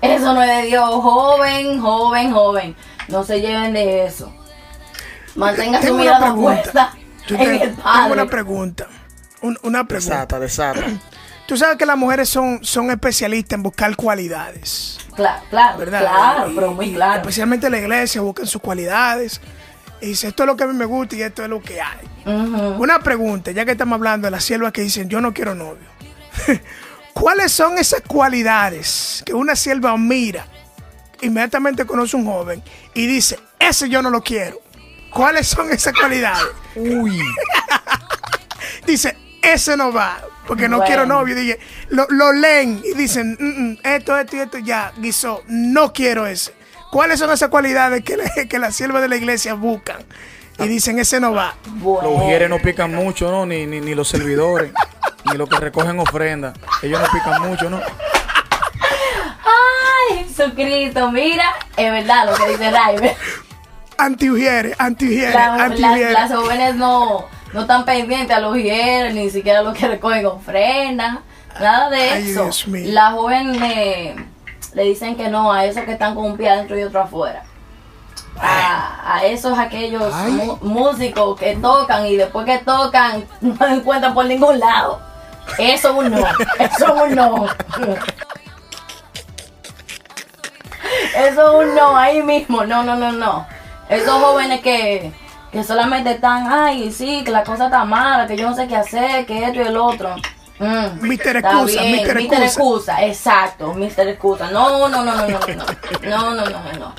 Eso 0.00 0.32
no 0.34 0.42
es 0.42 0.62
de 0.62 0.68
Dios. 0.68 0.88
Joven, 0.88 1.80
joven, 1.80 2.32
joven. 2.32 2.76
No 3.08 3.24
se 3.24 3.40
lleven 3.40 3.72
de 3.72 4.06
eso. 4.06 4.32
Mantenga 5.34 5.78
su 5.80 5.86
Tengo 5.86 5.96
una 5.96 6.04
mirada 6.04 6.34
puesta 6.34 6.92
Yo 7.26 7.36
en 7.36 7.40
tengo, 7.42 7.52
el 7.64 7.70
tengo 7.70 7.82
Padre. 7.82 8.12
una 8.12 8.26
pregunta. 8.26 8.86
Un- 9.42 9.58
una 9.62 9.84
pregunta. 9.86 10.14
Desata, 10.14 10.40
desata. 10.40 10.80
Tú 11.46 11.56
sabes 11.56 11.76
que 11.76 11.86
las 11.86 11.96
mujeres 11.96 12.28
son, 12.28 12.60
son 12.64 12.90
especialistas 12.90 13.56
en 13.56 13.62
buscar 13.62 13.94
cualidades. 13.96 14.98
Claro, 15.14 15.42
claro, 15.50 15.78
¿Verdad? 15.78 16.00
claro, 16.00 16.50
Y- 16.50 16.54
pero 16.54 16.72
muy 16.72 16.92
claro. 16.92 17.20
Especialmente 17.20 17.68
la 17.70 17.78
iglesia 17.78 18.20
buscan 18.20 18.46
sus 18.46 18.60
cualidades. 18.62 19.40
Y 20.00 20.06
dice, 20.08 20.28
esto 20.28 20.42
es 20.42 20.46
lo 20.46 20.56
que 20.56 20.64
a 20.64 20.66
mí 20.66 20.74
me 20.74 20.84
gusta 20.84 21.16
y 21.16 21.22
esto 21.22 21.42
es 21.42 21.48
lo 21.48 21.60
que 21.62 21.80
hay. 21.80 22.06
Una 22.26 22.98
pregunta, 23.00 23.50
ya 23.52 23.64
que 23.64 23.72
estamos 23.72 23.96
hablando 23.96 24.26
de 24.26 24.30
las 24.30 24.44
siervas 24.44 24.72
que 24.72 24.82
dicen, 24.82 25.08
yo 25.08 25.20
no 25.20 25.32
quiero 25.32 25.54
novio. 25.54 25.86
¿Cuáles 27.14 27.50
son 27.52 27.78
esas 27.78 28.02
cualidades 28.02 29.22
que 29.24 29.32
una 29.32 29.56
sierva 29.56 29.96
mira, 29.96 30.46
inmediatamente 31.22 31.86
conoce 31.86 32.14
un 32.16 32.26
joven 32.26 32.62
y 32.94 33.06
dice, 33.06 33.38
ese 33.58 33.88
yo 33.88 34.02
no 34.02 34.10
lo 34.10 34.22
quiero? 34.22 34.60
¿Cuáles 35.10 35.46
son 35.48 35.70
esas 35.72 35.94
cualidades? 35.94 36.44
Uy. 36.74 37.18
Dice, 38.86 39.16
ese 39.42 39.76
no 39.76 39.92
va, 39.92 40.20
porque 40.46 40.68
no 40.68 40.76
Bueno. 40.76 40.86
quiero 40.88 41.06
novio. 41.06 41.34
Dije, 41.34 41.58
lo, 41.88 42.06
lo 42.10 42.32
leen 42.32 42.82
y 42.84 42.94
dicen, 42.94 43.36
"Mm, 43.38 43.70
mm, 43.72 43.78
esto, 43.82 44.16
esto 44.18 44.36
y 44.36 44.40
esto 44.40 44.58
ya, 44.58 44.92
guisó, 44.98 45.42
no 45.48 45.92
quiero 45.92 46.26
ese. 46.26 46.52
¿Cuáles 46.90 47.18
son 47.18 47.30
esas 47.30 47.48
cualidades 47.48 48.02
que, 48.04 48.16
le- 48.16 48.48
que 48.48 48.58
las 48.58 48.74
siervas 48.74 49.02
de 49.02 49.08
la 49.08 49.16
iglesia 49.16 49.54
buscan? 49.54 49.98
Y 50.58 50.68
dicen, 50.68 50.98
ese 50.98 51.20
no 51.20 51.32
va. 51.32 51.54
Bueno. 51.66 52.10
Los 52.10 52.22
ujieres 52.22 52.48
no 52.48 52.58
pican 52.58 52.94
mucho, 52.94 53.30
¿no? 53.30 53.44
Ni, 53.44 53.66
ni, 53.66 53.80
ni 53.80 53.94
los 53.94 54.08
servidores, 54.08 54.72
ni 55.30 55.36
los 55.36 55.48
que 55.48 55.56
recogen 55.56 55.98
ofrenda. 56.00 56.54
Ellos 56.82 57.00
no 57.00 57.06
pican 57.12 57.42
mucho, 57.42 57.68
¿no? 57.68 57.80
Ay, 59.44 60.24
Jesucristo, 60.24 61.10
mira, 61.10 61.44
es 61.76 61.90
verdad 61.90 62.26
lo 62.30 62.34
que 62.36 62.48
dice 62.52 62.70
Raiber. 62.70 63.14
Anti-ujiere, 63.98 64.74
anti-ujiere, 64.78 65.32
La- 65.32 65.54
anti-ujiere. 65.54 66.12
las, 66.12 66.30
las 66.30 66.38
jóvenes 66.40 66.74
no, 66.76 67.26
no 67.52 67.60
están 67.62 67.84
pendientes 67.84 68.36
a 68.36 68.40
los 68.40 68.56
hieros, 68.56 69.14
ni 69.14 69.30
siquiera 69.30 69.60
a 69.60 69.62
los 69.62 69.76
que 69.76 69.88
recogen 69.88 70.24
ofrendas, 70.26 71.18
nada 71.60 71.90
de 71.90 72.00
Ay, 72.10 72.30
eso. 72.30 72.44
Dios 72.44 72.68
mío. 72.68 72.84
Las 72.92 73.12
jóvenes 73.14 73.58
le, 73.60 74.16
le 74.76 74.82
dicen 74.84 75.16
que 75.16 75.28
no 75.28 75.50
a 75.50 75.64
esos 75.64 75.84
que 75.84 75.92
están 75.92 76.14
con 76.14 76.24
un 76.26 76.36
pie 76.36 76.50
adentro 76.50 76.78
y 76.78 76.82
otro 76.82 77.00
afuera. 77.00 77.42
A, 78.38 79.14
a 79.16 79.24
esos 79.24 79.58
aquellos 79.58 80.14
mu- 80.28 80.56
músicos 80.60 81.40
que 81.40 81.56
tocan 81.56 82.04
y 82.04 82.16
después 82.16 82.44
que 82.44 82.58
tocan 82.58 83.24
no 83.40 83.66
encuentran 83.66 84.12
por 84.12 84.26
ningún 84.26 84.60
lado. 84.60 85.00
Eso 85.56 85.88
es 85.90 85.96
un 85.96 86.10
no, 86.10 86.18
eso 86.58 86.94
es 86.96 87.02
un 87.02 87.14
no. 87.14 87.46
Eso 91.16 91.62
es 91.62 91.66
un 91.68 91.74
no, 91.74 91.96
ahí 91.96 92.22
mismo, 92.22 92.64
no, 92.64 92.82
no, 92.82 92.96
no, 92.96 93.12
no. 93.12 93.46
Esos 93.88 94.20
jóvenes 94.20 94.60
que, 94.60 95.10
que 95.50 95.64
solamente 95.64 96.10
están, 96.10 96.52
ay, 96.52 96.92
sí, 96.92 97.22
que 97.24 97.30
la 97.30 97.44
cosa 97.44 97.66
está 97.66 97.84
mala, 97.86 98.26
que 98.26 98.36
yo 98.36 98.50
no 98.50 98.54
sé 98.56 98.68
qué 98.68 98.76
hacer, 98.76 99.24
que 99.24 99.42
esto 99.44 99.60
y 99.60 99.66
el 99.66 99.76
otro. 99.78 100.14
Mm, 100.58 101.06
Mister 101.06 101.36
Excusa, 101.36 101.80
bien, 101.82 101.92
Mister 101.92 102.16
Mister 102.16 102.42
Excusa. 102.42 102.46
Excusa, 103.02 103.04
exacto, 103.06 103.74
Mister 103.74 104.08
Excusa. 104.08 104.50
No, 104.50 104.88
no, 104.88 104.88
no, 104.88 105.04
no, 105.04 105.14
no, 105.16 105.26
no, 105.28 105.38
no, 105.38 105.66
no, 106.02 106.34
no, 106.34 106.34
no, 106.34 106.50
no, 106.50 106.72
no. 106.78 106.94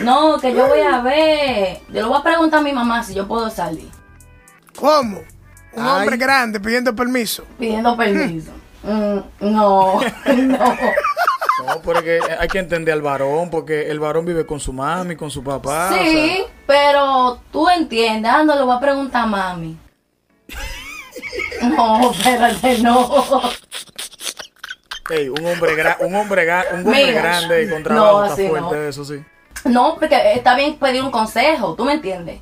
No, 0.00 0.38
que 0.40 0.54
yo 0.54 0.66
voy 0.68 0.80
a 0.80 1.00
ver, 1.00 1.80
yo 1.88 1.94
le 1.94 2.04
voy 2.04 2.18
a 2.18 2.22
preguntar 2.22 2.60
a 2.60 2.62
mi 2.62 2.72
mamá 2.72 3.02
si 3.02 3.14
yo 3.14 3.26
puedo 3.28 3.50
salir, 3.50 3.90
¿Cómo? 4.78 5.18
Un 5.74 5.82
Ay. 5.84 6.00
hombre 6.02 6.16
grande 6.16 6.60
pidiendo 6.60 6.94
permiso. 6.94 7.44
pidiendo 7.58 7.96
permiso. 7.96 8.52
Mm, 8.82 9.18
no, 9.40 10.00
no. 10.36 10.76
No, 11.66 11.82
porque 11.82 12.18
hay 12.38 12.48
que 12.48 12.58
entender 12.58 12.94
al 12.94 13.02
varón, 13.02 13.50
porque 13.50 13.90
el 13.90 14.00
varón 14.00 14.24
vive 14.24 14.46
con 14.46 14.58
su 14.58 14.72
mami, 14.72 15.16
con 15.16 15.30
su 15.30 15.44
papá. 15.44 15.90
o 15.92 15.94
Sí, 15.94 16.10
sea, 16.10 16.44
pero 16.66 17.40
tú 17.52 17.68
entiendes, 17.68 18.32
ah, 18.34 18.42
no 18.42 18.54
le 18.56 18.62
voy 18.62 18.74
a 18.76 18.80
preguntar 18.80 19.24
a 19.24 19.26
mami. 19.26 19.76
No, 21.62 22.10
espérate, 22.10 22.78
no. 22.78 23.40
ey, 25.10 25.28
un 25.28 25.44
hombre, 25.46 25.76
gra- 25.76 25.96
un 26.00 26.14
hombre, 26.14 26.46
ga- 26.46 26.64
un 26.72 26.78
hombre 26.86 27.06
Mira, 27.06 27.22
grande 27.22 27.64
y 27.64 27.68
con 27.70 27.82
no, 27.82 27.88
trabajo 27.88 28.24
está 28.24 28.36
fuerte, 28.48 28.76
no. 28.76 28.82
eso 28.88 29.04
sí. 29.04 29.24
No, 29.64 29.94
porque 29.94 30.32
está 30.34 30.54
bien 30.56 30.76
pedir 30.76 31.02
un 31.02 31.10
consejo, 31.10 31.74
¿tú 31.74 31.84
me 31.84 31.94
entiendes? 31.94 32.40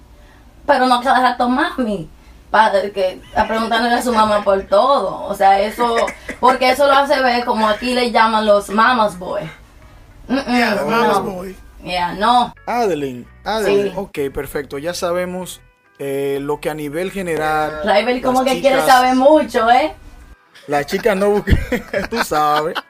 Pero 0.67 0.87
no 0.87 1.01
cada 1.03 1.21
rato 1.21 1.49
mami. 1.49 2.09
Para 2.51 2.91
que 2.91 3.21
a 3.37 3.47
preguntarle 3.47 3.95
a 3.95 4.03
su 4.03 4.13
mamá 4.13 4.43
por 4.43 4.61
todo. 4.65 5.23
O 5.25 5.35
sea, 5.37 5.61
eso, 5.61 5.95
porque 6.41 6.71
eso 6.71 6.87
lo 6.89 6.95
hace 6.95 7.21
ver 7.23 7.45
como 7.45 7.69
aquí 7.69 7.95
le 7.95 8.11
llaman 8.11 8.45
los 8.45 8.71
mamas 8.71 9.17
boy. 9.19 9.43
Mm, 10.27 10.35
mm, 10.35 10.57
Yeah, 10.57 10.83
mama's 10.85 11.19
no. 11.19 11.23
boy. 11.23 11.57
Yeah, 11.85 12.13
no. 12.15 12.53
Adeline, 12.67 13.25
Adeline, 13.45 13.91
Sí. 13.91 13.93
ok, 13.97 14.19
perfecto. 14.35 14.79
Ya 14.79 14.95
sabemos 14.95 15.61
eh, 16.01 16.39
lo 16.41 16.59
que 16.61 16.71
a 16.71 16.75
nivel 16.75 17.13
general. 17.13 17.83
Raibel 17.85 18.21
como 18.23 18.43
que 18.43 18.61
quiere 18.61 18.77
chicas- 18.81 18.87
saber 18.87 19.15
mucho, 19.15 19.71
¿eh? 19.71 19.95
Las 20.67 20.87
chicas 20.87 21.17
no 21.17 21.31
buscan, 21.31 21.59
tú 22.11 22.25
sabes. 22.25 22.75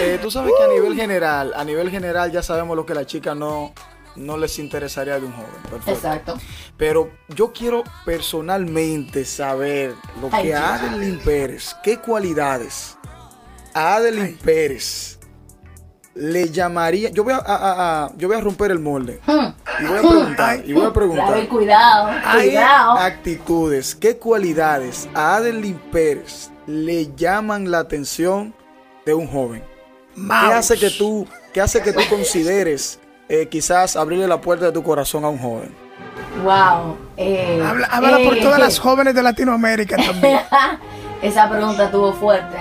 Eh, 0.00 0.18
tú 0.20 0.28
sabes 0.30 0.52
que 0.58 0.64
a 0.64 0.68
nivel 0.68 0.96
general, 0.96 1.52
a 1.54 1.62
nivel 1.64 1.88
general 1.88 2.32
ya 2.32 2.42
sabemos 2.42 2.76
lo 2.76 2.84
que 2.84 2.94
las 2.94 3.06
chicas 3.06 3.36
no, 3.36 3.72
no 4.16 4.36
les 4.36 4.58
interesaría 4.58 5.20
de 5.20 5.26
un 5.26 5.32
joven. 5.32 5.50
Perfecto. 5.70 5.90
Exacto. 5.92 6.38
Pero 6.76 7.10
yo 7.28 7.52
quiero 7.52 7.84
personalmente 8.04 9.24
saber 9.24 9.94
lo 10.20 10.30
Ay, 10.32 10.42
que 10.48 10.54
a. 10.54 10.74
Adeline 10.74 11.18
Pérez, 11.20 11.76
qué 11.84 11.98
cualidades 11.98 12.96
a 13.72 13.94
Adeline 13.96 14.36
Pérez 14.42 15.18
le 16.14 16.50
llamaría. 16.50 17.10
Yo 17.10 17.22
voy 17.22 17.34
a, 17.34 17.36
a- 17.36 17.42
a- 17.44 18.04
a- 18.06 18.12
yo 18.16 18.26
voy 18.26 18.36
a 18.36 18.40
romper 18.40 18.72
el 18.72 18.80
molde 18.80 19.20
Hmm. 19.26 19.53
Y 19.80 19.84
voy 19.86 19.96
a 19.98 20.00
preguntar, 20.02 20.60
y 20.64 20.72
voy 20.72 20.86
a 20.86 20.92
preguntar. 20.92 21.48
Cuidado, 21.48 22.10
¿Qué 22.32 22.38
cuidado. 22.48 22.92
actitudes, 22.98 23.94
qué 23.94 24.16
cualidades 24.18 25.08
a 25.14 25.36
Adeline 25.36 25.78
Pérez 25.92 26.50
le 26.66 27.14
llaman 27.14 27.70
la 27.70 27.80
atención 27.80 28.54
de 29.06 29.14
un 29.14 29.26
joven? 29.26 29.62
¿Qué 30.14 30.52
hace 30.52 30.78
que 30.78 30.90
tú, 30.90 31.26
qué 31.52 31.60
hace 31.60 31.82
que 31.82 31.92
tú 31.92 32.00
consideres 32.08 33.00
eh, 33.28 33.48
quizás 33.48 33.96
abrirle 33.96 34.28
la 34.28 34.40
puerta 34.40 34.66
de 34.66 34.72
tu 34.72 34.82
corazón 34.82 35.24
a 35.24 35.28
un 35.28 35.38
joven? 35.38 35.74
Wow. 36.42 36.96
Eh, 37.16 37.62
Habla, 37.90 38.18
por 38.24 38.36
eh, 38.36 38.40
todas 38.42 38.58
las 38.58 38.78
jóvenes 38.80 39.14
de 39.14 39.22
Latinoamérica 39.22 39.96
también. 39.96 40.40
Esa 41.22 41.48
pregunta 41.48 41.86
estuvo 41.86 42.12
fuerte. 42.12 42.56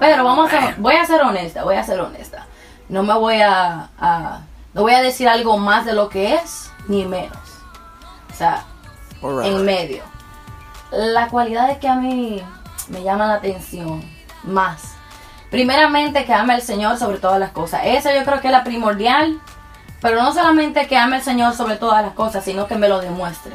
Pero 0.00 0.24
vamos 0.24 0.52
a 0.52 0.60
ser, 0.60 0.74
voy 0.78 0.94
a 0.94 1.04
ser 1.06 1.22
honesta, 1.22 1.64
voy 1.64 1.76
a 1.76 1.84
ser 1.84 1.98
honesta. 2.00 2.46
No 2.88 3.02
me 3.02 3.14
voy 3.14 3.40
a, 3.40 3.88
a- 3.98 4.40
no 4.74 4.82
voy 4.82 4.92
a 4.92 5.02
decir 5.02 5.28
algo 5.28 5.56
más 5.56 5.86
de 5.86 5.92
lo 5.92 6.08
que 6.08 6.34
es, 6.34 6.70
ni 6.88 7.04
menos. 7.04 7.38
O 8.32 8.36
sea, 8.36 8.64
right. 9.22 9.44
en 9.44 9.64
medio. 9.64 10.02
La 10.90 11.28
cualidad 11.28 11.70
es 11.70 11.78
que 11.78 11.88
a 11.88 11.94
mí 11.94 12.42
me 12.88 13.02
llama 13.02 13.26
la 13.26 13.34
atención 13.34 14.02
más. 14.42 14.94
Primeramente 15.50 16.24
que 16.24 16.34
ame 16.34 16.54
al 16.54 16.62
Señor 16.62 16.98
sobre 16.98 17.18
todas 17.18 17.38
las 17.38 17.52
cosas. 17.52 17.82
Esa 17.84 18.12
yo 18.12 18.24
creo 18.24 18.40
que 18.40 18.48
es 18.48 18.52
la 18.52 18.64
primordial. 18.64 19.40
Pero 20.00 20.20
no 20.20 20.34
solamente 20.34 20.86
que 20.86 20.98
ame 20.98 21.16
al 21.16 21.22
Señor 21.22 21.54
sobre 21.54 21.76
todas 21.76 22.04
las 22.04 22.12
cosas, 22.12 22.44
sino 22.44 22.66
que 22.66 22.74
me 22.74 22.88
lo 22.88 23.00
demuestre. 23.00 23.54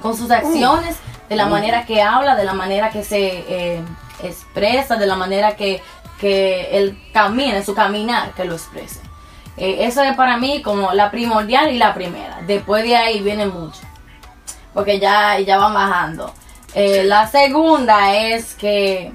Con 0.00 0.16
sus 0.16 0.30
acciones, 0.30 0.96
de 1.28 1.34
la 1.34 1.46
manera 1.46 1.86
que 1.86 2.02
habla, 2.02 2.36
de 2.36 2.44
la 2.44 2.52
manera 2.52 2.90
que 2.90 3.02
se 3.02 3.44
eh, 3.48 3.82
expresa, 4.22 4.96
de 4.96 5.06
la 5.06 5.16
manera 5.16 5.56
que, 5.56 5.82
que 6.20 6.76
él 6.76 7.02
camina, 7.12 7.56
en 7.56 7.64
su 7.64 7.74
caminar, 7.74 8.32
que 8.34 8.44
lo 8.44 8.54
exprese. 8.54 9.07
Eh, 9.58 9.86
eso 9.86 10.02
es 10.02 10.16
para 10.16 10.36
mí 10.36 10.62
como 10.62 10.92
la 10.92 11.10
primordial 11.10 11.72
y 11.72 11.78
la 11.78 11.94
primera. 11.94 12.40
Después 12.46 12.84
de 12.84 12.96
ahí 12.96 13.20
viene 13.20 13.46
mucho 13.46 13.80
porque 14.78 15.00
ya, 15.00 15.40
ya 15.40 15.58
van 15.58 15.74
bajando. 15.74 16.32
Eh, 16.72 17.02
la 17.02 17.26
segunda 17.26 18.14
es 18.14 18.54
que 18.54 19.10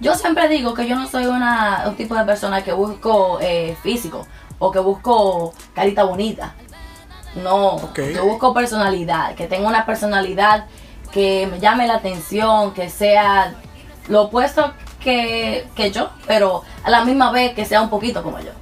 yo 0.00 0.14
siempre 0.14 0.48
digo 0.48 0.72
que 0.72 0.86
yo 0.86 0.96
no 0.96 1.06
soy 1.06 1.26
una, 1.26 1.84
un 1.86 1.96
tipo 1.96 2.14
de 2.14 2.24
persona 2.24 2.62
que 2.64 2.72
busco 2.72 3.38
eh, 3.42 3.76
físico 3.82 4.26
o 4.58 4.70
que 4.70 4.78
busco 4.78 5.52
carita 5.74 6.04
bonita. 6.04 6.54
No, 7.34 7.92
yo 7.94 8.24
busco 8.24 8.54
personalidad, 8.54 9.34
que 9.34 9.46
tenga 9.46 9.68
una 9.68 9.84
personalidad 9.84 10.64
que 11.12 11.46
me 11.50 11.60
llame 11.60 11.86
la 11.86 11.96
atención, 11.96 12.72
que 12.72 12.88
sea 12.88 13.52
lo 14.08 14.22
opuesto 14.22 14.72
que, 15.00 15.68
que 15.74 15.90
yo, 15.90 16.08
pero 16.26 16.62
a 16.82 16.88
la 16.88 17.04
misma 17.04 17.30
vez 17.32 17.52
que 17.52 17.66
sea 17.66 17.82
un 17.82 17.90
poquito 17.90 18.22
como 18.22 18.38
yo. 18.40 18.52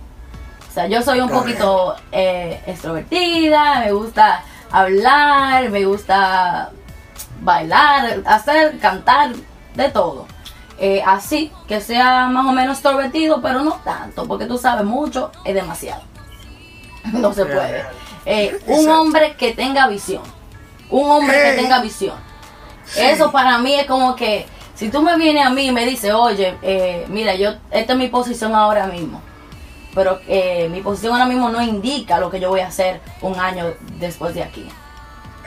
O 0.75 0.77
sea, 0.77 0.89
yo 0.89 1.03
soy 1.03 1.21
un 1.21 1.29
poquito 1.29 1.95
eh, 2.11 2.61
extrovertida, 2.67 3.79
me 3.79 3.93
gusta 3.93 4.43
hablar, 4.73 5.71
me 5.71 5.85
gusta 5.85 6.73
bailar, 7.43 8.23
hacer, 8.27 8.81
cantar, 8.81 9.31
de 9.77 9.89
todo. 9.91 10.27
Eh, 10.77 11.01
así, 11.07 11.53
que 11.69 11.81
sea 11.81 12.27
más 12.27 12.45
o 12.47 12.51
menos 12.51 12.79
extrovertido, 12.79 13.41
pero 13.41 13.63
no 13.63 13.75
tanto, 13.85 14.27
porque 14.27 14.47
tú 14.47 14.59
sabes 14.59 14.85
mucho, 14.85 15.31
es 15.45 15.55
demasiado. 15.55 16.03
No 17.13 17.33
se 17.33 17.47
puede. 17.47 17.85
Eh, 18.27 18.59
un 18.67 18.89
hombre 18.89 19.37
que 19.37 19.53
tenga 19.53 19.87
visión. 19.87 20.25
Un 20.91 21.09
hombre 21.09 21.41
que 21.41 21.53
tenga 21.53 21.81
visión. 21.83 22.17
Eso 22.97 23.31
para 23.31 23.59
mí 23.59 23.75
es 23.75 23.87
como 23.87 24.17
que, 24.17 24.47
si 24.75 24.91
tú 24.91 25.03
me 25.03 25.17
vienes 25.17 25.47
a 25.47 25.51
mí 25.51 25.67
y 25.67 25.71
me 25.71 25.87
dices, 25.87 26.13
oye, 26.13 26.59
eh, 26.63 27.07
mira, 27.11 27.37
yo, 27.37 27.53
esta 27.71 27.93
es 27.93 27.99
mi 28.01 28.09
posición 28.09 28.57
ahora 28.57 28.89
mismo 28.89 29.23
pero 29.95 30.21
eh, 30.29 30.69
mi 30.71 30.81
posición 30.81 31.13
ahora 31.13 31.27
mismo 31.27 31.49
no 31.51 31.63
indica 31.63 32.19
lo 32.19 32.31
que 32.31 32.41
yo 32.41 32.49
voy 32.51 32.61
a 32.61 32.69
hacer 32.69 33.01
un 33.21 33.39
año 33.39 33.75
después 33.99 34.35
de 34.35 34.43
aquí. 34.43 34.69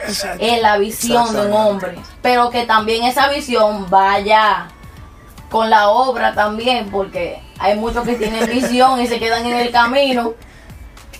Exacto. 0.06 0.44
Es 0.44 0.62
la 0.62 0.78
visión 0.78 1.34
de 1.34 1.46
un 1.46 1.52
hombre, 1.52 1.98
pero 2.22 2.50
que 2.50 2.64
también 2.64 3.04
esa 3.04 3.28
visión 3.28 3.90
vaya 3.90 4.68
con 5.50 5.70
la 5.70 5.88
obra 5.88 6.34
también, 6.34 6.88
porque 6.90 7.42
hay 7.58 7.76
muchos 7.76 8.04
que 8.04 8.14
tienen 8.14 8.46
visión 8.50 9.00
y 9.00 9.06
se 9.06 9.18
quedan 9.18 9.44
en 9.46 9.54
el 9.54 9.70
camino 9.70 10.34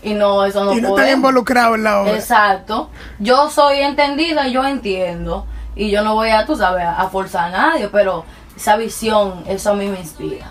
y 0.03 0.15
no, 0.15 0.45
eso 0.45 0.65
no 0.65 0.73
y 0.75 0.81
no 0.81 0.91
puede. 0.91 1.07
están 1.07 1.19
involucrados 1.19 1.77
en 1.77 1.85
la 1.85 2.01
obra. 2.03 2.13
Exacto. 2.13 2.91
Yo 3.19 3.51
soy 3.51 3.81
entendida, 3.81 4.47
yo 4.49 4.65
entiendo. 4.65 5.47
Y 5.75 5.91
yo 5.91 6.03
no 6.03 6.15
voy 6.15 6.31
a, 6.31 6.45
tú 6.45 6.57
sabes, 6.57 6.85
a, 6.85 7.01
a 7.01 7.09
forzar 7.09 7.47
a 7.47 7.51
nadie, 7.51 7.89
pero 7.89 8.25
esa 8.57 8.77
visión, 8.77 9.45
eso 9.47 9.71
a 9.71 9.75
mí 9.75 9.87
me 9.87 10.01
inspira. 10.01 10.51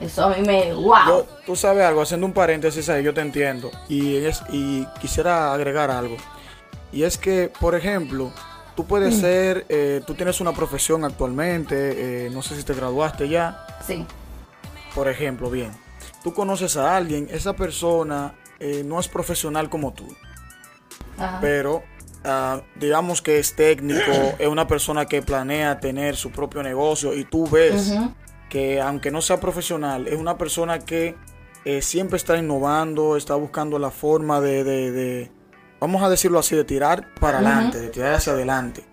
Eso 0.00 0.24
a 0.24 0.36
mí 0.36 0.42
me. 0.46 0.72
¡Wow! 0.72 0.94
Yo- 1.06 1.26
tú 1.46 1.56
sabes 1.56 1.84
algo, 1.84 2.02
haciendo 2.02 2.26
un 2.26 2.32
paréntesis 2.32 2.88
ahí, 2.88 3.02
yo 3.04 3.14
te 3.14 3.20
entiendo. 3.20 3.70
Y, 3.88 4.16
es, 4.16 4.42
y 4.50 4.84
quisiera 5.00 5.52
agregar 5.52 5.90
algo. 5.90 6.16
Y 6.92 7.02
es 7.04 7.18
que, 7.18 7.50
por 7.60 7.74
ejemplo, 7.74 8.32
tú 8.76 8.84
puedes 8.86 9.16
ser, 9.18 9.66
eh, 9.68 10.00
tú 10.06 10.14
tienes 10.14 10.40
una 10.40 10.52
profesión 10.52 11.04
actualmente, 11.04 12.26
eh, 12.26 12.30
no 12.30 12.42
sé 12.42 12.56
si 12.56 12.62
te 12.64 12.74
graduaste 12.74 13.28
ya, 13.28 13.66
Sí. 13.86 14.04
por 14.94 15.08
ejemplo, 15.08 15.50
bien. 15.50 15.72
Tú 16.22 16.32
conoces 16.34 16.76
a 16.76 16.96
alguien, 16.96 17.28
esa 17.30 17.52
persona 17.54 18.34
eh, 18.60 18.82
no 18.84 18.98
es 19.00 19.08
profesional 19.08 19.68
como 19.68 19.92
tú, 19.92 20.06
Ajá. 21.18 21.38
pero 21.40 21.82
ah, 22.24 22.62
digamos 22.76 23.20
que 23.20 23.38
es 23.38 23.54
técnico, 23.56 24.00
es 24.38 24.46
una 24.48 24.66
persona 24.66 25.06
que 25.06 25.20
planea 25.22 25.80
tener 25.80 26.16
su 26.16 26.30
propio 26.30 26.62
negocio 26.62 27.12
y 27.14 27.24
tú 27.24 27.48
ves. 27.48 27.92
Que 28.48 28.80
aunque 28.80 29.10
no 29.10 29.20
sea 29.20 29.40
profesional, 29.40 30.06
es 30.06 30.16
una 30.18 30.38
persona 30.38 30.78
que 30.78 31.16
eh, 31.64 31.82
siempre 31.82 32.16
está 32.16 32.36
innovando, 32.36 33.16
está 33.16 33.34
buscando 33.34 33.78
la 33.78 33.90
forma 33.90 34.40
de, 34.40 34.64
de- 34.64 34.90
de, 34.92 35.30
vamos 35.80 36.02
a 36.02 36.08
decirlo 36.10 36.38
así, 36.38 36.54
de 36.54 36.64
tirar 36.64 37.08
para 37.20 37.38
adelante, 37.38 37.78
de 37.80 37.88
tirar 37.88 38.14
hacia 38.14 38.32
adelante. 38.34 38.84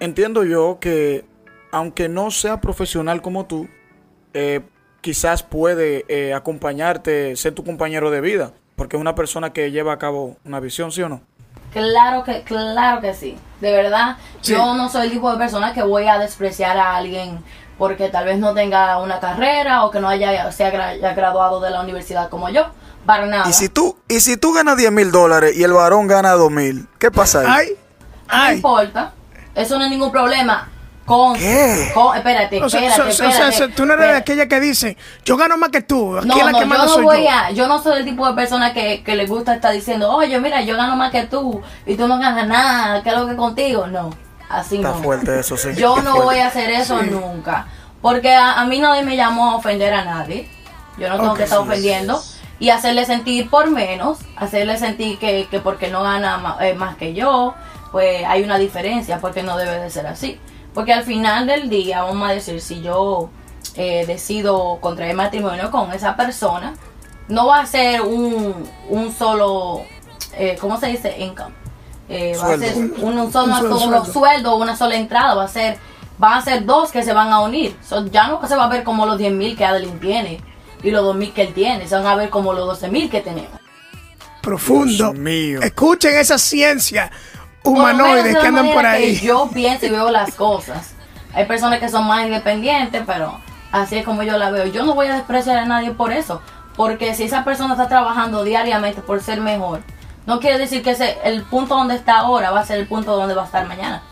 Entiendo 0.00 0.44
yo 0.44 0.78
que 0.80 1.24
aunque 1.70 2.08
no 2.08 2.30
sea 2.30 2.60
profesional 2.60 3.22
como 3.22 3.46
tú, 3.46 3.68
eh, 4.34 4.60
quizás 5.00 5.42
puede 5.42 6.04
eh, 6.08 6.34
acompañarte, 6.34 7.34
ser 7.36 7.54
tu 7.54 7.64
compañero 7.64 8.10
de 8.10 8.20
vida, 8.20 8.52
porque 8.76 8.96
es 8.96 9.00
una 9.00 9.14
persona 9.14 9.52
que 9.52 9.70
lleva 9.70 9.92
a 9.94 9.98
cabo 9.98 10.36
una 10.44 10.60
visión, 10.60 10.92
¿sí 10.92 11.02
o 11.02 11.08
no? 11.08 11.22
Claro 11.72 12.22
que, 12.24 12.42
claro 12.42 13.00
que 13.00 13.14
sí. 13.14 13.36
De 13.62 13.72
verdad, 13.72 14.18
Sí. 14.42 14.52
yo 14.52 14.74
no 14.74 14.90
soy 14.90 15.06
el 15.06 15.12
tipo 15.12 15.32
de 15.32 15.38
persona 15.38 15.72
que 15.72 15.82
voy 15.82 16.04
a 16.06 16.18
despreciar 16.18 16.76
a 16.76 16.96
alguien 16.96 17.38
porque 17.82 18.08
tal 18.10 18.26
vez 18.26 18.38
no 18.38 18.54
tenga 18.54 18.96
una 18.98 19.18
carrera 19.18 19.82
o 19.84 19.90
que 19.90 19.98
no 19.98 20.08
haya, 20.08 20.52
se 20.52 20.64
haya 20.64 20.78
gra- 21.00 21.14
graduado 21.16 21.58
de 21.60 21.68
la 21.70 21.80
universidad 21.80 22.28
como 22.28 22.48
yo. 22.48 22.66
Para 23.04 23.26
nada. 23.26 23.48
Y 23.48 23.52
si 23.52 23.68
tú, 23.68 23.96
y 24.08 24.20
si 24.20 24.36
tú 24.36 24.52
ganas 24.52 24.76
10 24.76 24.92
mil 24.92 25.10
dólares 25.10 25.56
y 25.56 25.64
el 25.64 25.72
varón 25.72 26.06
gana 26.06 26.30
2 26.34 26.48
mil, 26.52 26.86
¿qué 27.00 27.10
pasa 27.10 27.40
ahí? 27.40 27.70
Ay, 28.28 28.50
No 28.50 28.54
importa. 28.54 29.12
Eso 29.56 29.78
no 29.80 29.84
es 29.86 29.90
ningún 29.90 30.12
problema. 30.12 30.68
Con, 31.04 31.34
¿Qué? 31.34 31.90
con- 31.92 32.16
espérate, 32.16 32.62
O 32.62 32.70
sea, 32.70 32.78
espérate, 32.86 33.10
o 33.10 33.12
sea, 33.12 33.28
o 33.28 33.32
sea, 33.32 33.48
espérate. 33.48 33.74
tú 33.74 33.84
no 33.84 33.94
eres 33.94 34.04
espérate. 34.04 34.22
aquella 34.32 34.46
que 34.46 34.60
dice, 34.60 34.96
yo 35.24 35.36
gano 35.36 35.56
más 35.56 35.70
que 35.70 35.82
tú. 35.82 36.16
Aquí 36.18 36.28
No, 36.28 36.36
la 36.36 36.52
no, 36.52 36.58
que 36.60 36.68
yo 36.68 36.74
no 36.78 36.88
soy 36.88 37.02
voy 37.04 37.24
yo. 37.24 37.30
a, 37.30 37.50
yo 37.50 37.66
no 37.66 37.82
soy 37.82 37.98
el 37.98 38.04
tipo 38.04 38.24
de 38.28 38.34
persona 38.34 38.72
que, 38.72 39.02
que 39.02 39.16
le 39.16 39.26
gusta 39.26 39.56
estar 39.56 39.72
diciendo, 39.72 40.08
oye, 40.14 40.38
mira, 40.38 40.62
yo 40.62 40.76
gano 40.76 40.94
más 40.94 41.10
que 41.10 41.24
tú 41.24 41.60
y 41.84 41.96
tú 41.96 42.06
no 42.06 42.20
ganas 42.20 42.46
nada, 42.46 43.02
¿qué 43.02 43.08
es 43.10 43.16
lo 43.16 43.26
que 43.26 43.34
contigo? 43.34 43.88
No, 43.88 44.10
así 44.52 44.76
Está 44.76 44.94
fuerte 44.94 45.38
eso, 45.40 45.56
sí. 45.56 45.70
Yo 45.74 45.96
Está 45.96 46.02
no 46.02 46.16
fuerte. 46.16 46.24
voy 46.34 46.38
a 46.38 46.46
hacer 46.48 46.70
eso 46.70 47.02
nunca, 47.02 47.66
porque 48.00 48.34
a, 48.34 48.60
a 48.60 48.64
mí 48.66 48.78
nadie 48.78 49.02
me 49.02 49.16
llamó 49.16 49.50
a 49.50 49.56
ofender 49.56 49.92
a 49.94 50.04
nadie. 50.04 50.48
Yo 50.98 51.08
no 51.08 51.18
tengo 51.18 51.34
que 51.34 51.44
estar 51.44 51.58
sí, 51.58 51.64
ofendiendo 51.64 52.20
y 52.58 52.70
hacerle 52.70 53.04
sentir 53.06 53.48
por 53.50 53.70
menos, 53.70 54.18
hacerle 54.36 54.76
sentir 54.78 55.18
que, 55.18 55.48
que 55.50 55.58
porque 55.60 55.88
no 55.88 56.02
gana 56.02 56.56
eh, 56.60 56.74
más 56.74 56.96
que 56.96 57.14
yo, 57.14 57.54
pues 57.90 58.24
hay 58.26 58.42
una 58.42 58.58
diferencia, 58.58 59.18
porque 59.18 59.42
no 59.42 59.56
debe 59.56 59.78
de 59.80 59.90
ser 59.90 60.06
así. 60.06 60.38
Porque 60.74 60.92
al 60.92 61.02
final 61.04 61.46
del 61.46 61.68
día, 61.68 62.02
vamos 62.02 62.28
a 62.28 62.32
decir, 62.32 62.60
si 62.60 62.80
yo 62.82 63.30
eh, 63.74 64.04
decido 64.06 64.78
contraer 64.80 65.14
matrimonio 65.16 65.70
con 65.70 65.92
esa 65.92 66.14
persona, 66.16 66.74
no 67.28 67.46
va 67.46 67.60
a 67.60 67.66
ser 67.66 68.02
un, 68.02 68.68
un 68.88 69.12
solo, 69.12 69.82
eh, 70.34 70.56
¿cómo 70.60 70.78
se 70.78 70.86
dice? 70.88 71.16
Income. 71.18 71.54
Eh, 72.14 72.36
va 72.36 72.52
a 72.54 72.58
ser 72.58 72.76
un, 72.76 73.18
un 73.18 73.32
solo, 73.32 73.54
Un 73.54 73.60
solo 73.60 73.78
solo 73.78 74.04
sueldo. 74.04 74.12
sueldo, 74.12 74.56
una 74.56 74.76
sola 74.76 74.96
entrada, 74.96 75.34
va 75.34 75.44
a 75.44 75.48
ser, 75.48 75.78
van 76.18 76.34
a 76.34 76.42
ser 76.42 76.64
dos 76.66 76.90
que 76.92 77.02
se 77.02 77.12
van 77.12 77.32
a 77.32 77.40
unir. 77.40 77.76
So, 77.82 78.06
ya 78.06 78.28
no 78.28 78.46
se 78.46 78.54
va 78.54 78.64
a 78.64 78.68
ver 78.68 78.84
como 78.84 79.06
los 79.06 79.16
10 79.18 79.32
mil 79.32 79.56
que 79.56 79.64
Adeline 79.64 79.98
tiene. 79.98 80.40
y 80.82 80.90
los 80.90 81.04
2.000 81.14 81.32
que 81.32 81.42
él 81.42 81.54
tiene. 81.54 81.86
Se 81.86 81.94
van 81.94 82.06
a 82.06 82.14
ver 82.16 82.28
como 82.28 82.52
los 82.52 82.82
12.000 82.82 83.08
que 83.08 83.20
tenemos. 83.20 83.52
Profundo. 84.42 84.92
Dios 84.92 85.14
mío. 85.14 85.60
Escuchen 85.62 86.16
esa 86.16 86.38
ciencia 86.38 87.10
Por 87.62 87.78
lo 87.78 87.84
menos 87.84 88.00
humanoide 88.00 88.28
de 88.34 88.40
que 88.40 88.46
andan 88.48 88.72
por 88.72 88.80
que 88.82 88.86
ahí. 88.88 89.20
yo 89.20 89.48
pienso 89.54 89.86
y 89.86 89.90
veo 89.90 90.10
las 90.10 90.34
cosas. 90.34 90.94
Hay 91.34 91.46
personas 91.46 91.78
que 91.78 91.88
son 91.88 92.06
más 92.06 92.24
independientes, 92.26 93.02
pero 93.06 93.38
así 93.70 93.96
es 93.98 94.04
como 94.04 94.22
yo 94.24 94.36
la 94.36 94.50
veo. 94.50 94.66
Yo 94.66 94.84
no 94.84 94.94
voy 94.94 95.06
a 95.06 95.14
despreciar 95.14 95.56
a 95.58 95.64
nadie 95.64 95.92
por 95.92 96.12
eso. 96.12 96.42
Porque 96.76 97.14
si 97.14 97.24
esa 97.24 97.44
persona 97.44 97.74
está 97.74 97.88
trabajando 97.88 98.42
diariamente 98.44 99.00
por 99.02 99.22
ser 99.22 99.40
mejor, 99.40 99.82
no 100.26 100.40
quiere 100.40 100.58
decir 100.58 100.82
que 100.82 100.90
ese, 100.92 101.18
el 101.24 101.42
punto 101.44 101.74
donde 101.74 101.94
está 101.96 102.18
ahora 102.20 102.50
va 102.50 102.60
a 102.60 102.66
ser 102.66 102.78
el 102.78 102.86
punto 102.86 103.16
donde 103.16 103.34
va 103.34 103.42
a 103.42 103.46
estar 103.46 103.66
mañana. 103.66 104.02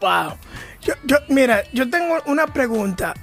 Wow. 0.00 0.34
Yo, 0.82 0.94
yo, 1.04 1.16
mira, 1.28 1.62
yo 1.72 1.88
tengo 1.90 2.16
una 2.26 2.46
pregunta 2.46 3.14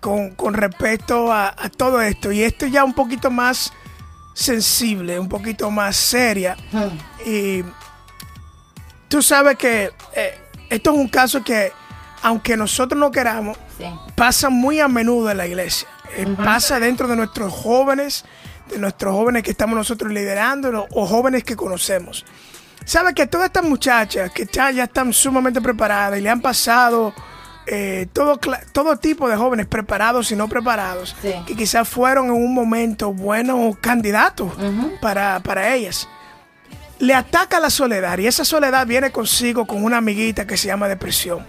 con, 0.00 0.30
con 0.30 0.54
respecto 0.54 1.32
a, 1.32 1.48
a 1.48 1.68
todo 1.68 2.00
esto. 2.00 2.32
Y 2.32 2.42
esto 2.42 2.66
ya 2.66 2.84
un 2.84 2.94
poquito 2.94 3.30
más 3.30 3.72
sensible, 4.34 5.18
un 5.18 5.28
poquito 5.28 5.70
más 5.70 5.96
seria. 5.96 6.56
Hmm. 6.72 7.28
Y 7.28 7.64
tú 9.08 9.20
sabes 9.22 9.56
que 9.56 9.92
eh, 10.14 10.38
esto 10.70 10.92
es 10.92 10.96
un 10.96 11.08
caso 11.08 11.42
que, 11.42 11.72
aunque 12.22 12.56
nosotros 12.56 12.98
no 12.98 13.10
queramos, 13.10 13.56
Sí. 13.76 13.86
pasa 14.14 14.50
muy 14.50 14.78
a 14.78 14.88
menudo 14.88 15.30
en 15.30 15.38
la 15.38 15.46
iglesia. 15.46 15.88
Eh, 16.16 16.26
Pasa 16.36 16.78
dentro 16.80 17.08
de 17.08 17.16
nuestros 17.16 17.50
jóvenes, 17.52 18.24
de 18.70 18.78
nuestros 18.78 19.12
jóvenes 19.14 19.42
que 19.42 19.50
estamos 19.50 19.76
nosotros 19.76 20.12
liderando 20.12 20.86
o 20.92 21.06
jóvenes 21.06 21.44
que 21.44 21.56
conocemos. 21.56 22.24
¿Sabes 22.84 23.14
que 23.14 23.26
todas 23.26 23.46
estas 23.48 23.64
muchachas 23.64 24.30
que 24.32 24.46
ya, 24.50 24.70
ya 24.70 24.84
están 24.84 25.12
sumamente 25.12 25.60
preparadas 25.60 26.18
y 26.18 26.22
le 26.22 26.30
han 26.30 26.40
pasado 26.40 27.12
eh, 27.66 28.08
todo, 28.12 28.38
todo 28.72 28.96
tipo 28.96 29.28
de 29.28 29.36
jóvenes 29.36 29.66
preparados 29.66 30.32
y 30.32 30.36
no 30.36 30.48
preparados, 30.48 31.14
Sí. 31.22 31.34
que 31.46 31.54
quizás 31.54 31.88
fueron 31.88 32.26
en 32.26 32.32
un 32.32 32.54
momento 32.54 33.12
buenos 33.12 33.76
candidatos 33.78 34.52
para, 35.00 35.40
para 35.40 35.74
ellas? 35.74 36.08
Le 36.98 37.14
ataca 37.14 37.60
la 37.60 37.70
soledad 37.70 38.18
y 38.18 38.26
esa 38.26 38.44
soledad 38.44 38.86
viene 38.86 39.10
consigo 39.12 39.66
con 39.66 39.84
una 39.84 39.98
amiguita 39.98 40.46
que 40.46 40.56
se 40.56 40.66
llama 40.66 40.88
depresión. 40.88 41.46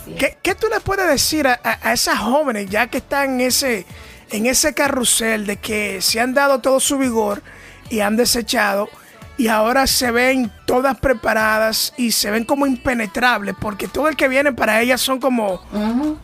Así 0.00 0.12
es. 0.12 0.18
¿Qué, 0.18 0.38
qué 0.42 0.54
tú 0.54 0.66
le 0.72 0.80
puedes 0.80 1.08
decir 1.08 1.46
a, 1.48 1.58
a- 1.62 1.78
a 1.88 1.92
esas 1.92 2.18
jóvenes 2.18 2.68
ya 2.70 2.86
que 2.86 2.98
están 2.98 3.34
en 3.34 3.40
ese, 3.42 3.84
en 4.30 4.46
ese 4.46 4.74
carrusel 4.74 5.46
de 5.46 5.56
que 5.56 6.00
se 6.00 6.20
han 6.20 6.34
dado 6.34 6.60
todo 6.60 6.80
su 6.80 6.98
vigor 6.98 7.42
y 7.90 8.00
han 8.00 8.16
desechado 8.16 8.88
y 9.36 9.48
ahora 9.48 9.88
se 9.88 10.12
ven 10.12 10.52
todas 10.64 10.96
preparadas 11.00 11.92
y 11.96 12.12
se 12.12 12.30
ven 12.30 12.44
como 12.44 12.66
impenetrables 12.66 13.56
porque 13.60 13.88
todo 13.88 14.06
el 14.08 14.14
que 14.14 14.28
viene 14.28 14.52
para 14.52 14.80
ellas 14.80 15.00
son 15.00 15.18
como 15.20 15.60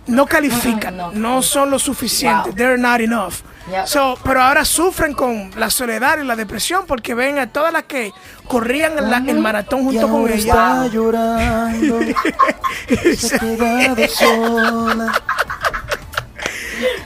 no 0.06 0.26
califican, 0.26 0.96
No. 0.96 1.10
no 1.12 1.42
son 1.42 1.70
lo 1.70 1.78
suficiente, 1.80 2.50
Wow. 2.50 2.54
they're 2.56 2.78
not 2.78 3.00
enough. 3.00 3.34
Yep. 3.68 3.86
So, 3.86 4.18
pero 4.24 4.40
ahora 4.42 4.64
sufren 4.64 5.12
con 5.12 5.50
la 5.56 5.70
soledad 5.70 6.18
y 6.20 6.24
la 6.24 6.34
depresión 6.36 6.84
porque 6.86 7.14
ven 7.14 7.38
a 7.38 7.48
todas 7.48 7.72
las 7.72 7.84
que 7.84 8.12
corrían 8.46 8.96
el, 8.98 9.10
la- 9.10 9.18
el 9.26 9.38
maratón 9.40 9.84
junto 9.84 10.08
con 10.08 10.26
ellas. 10.28 10.44
está 10.46 10.86
llorando, 10.86 11.98
se 13.16 13.36
ha 13.36 13.38
quedado 13.38 14.08
sola. 14.08 15.12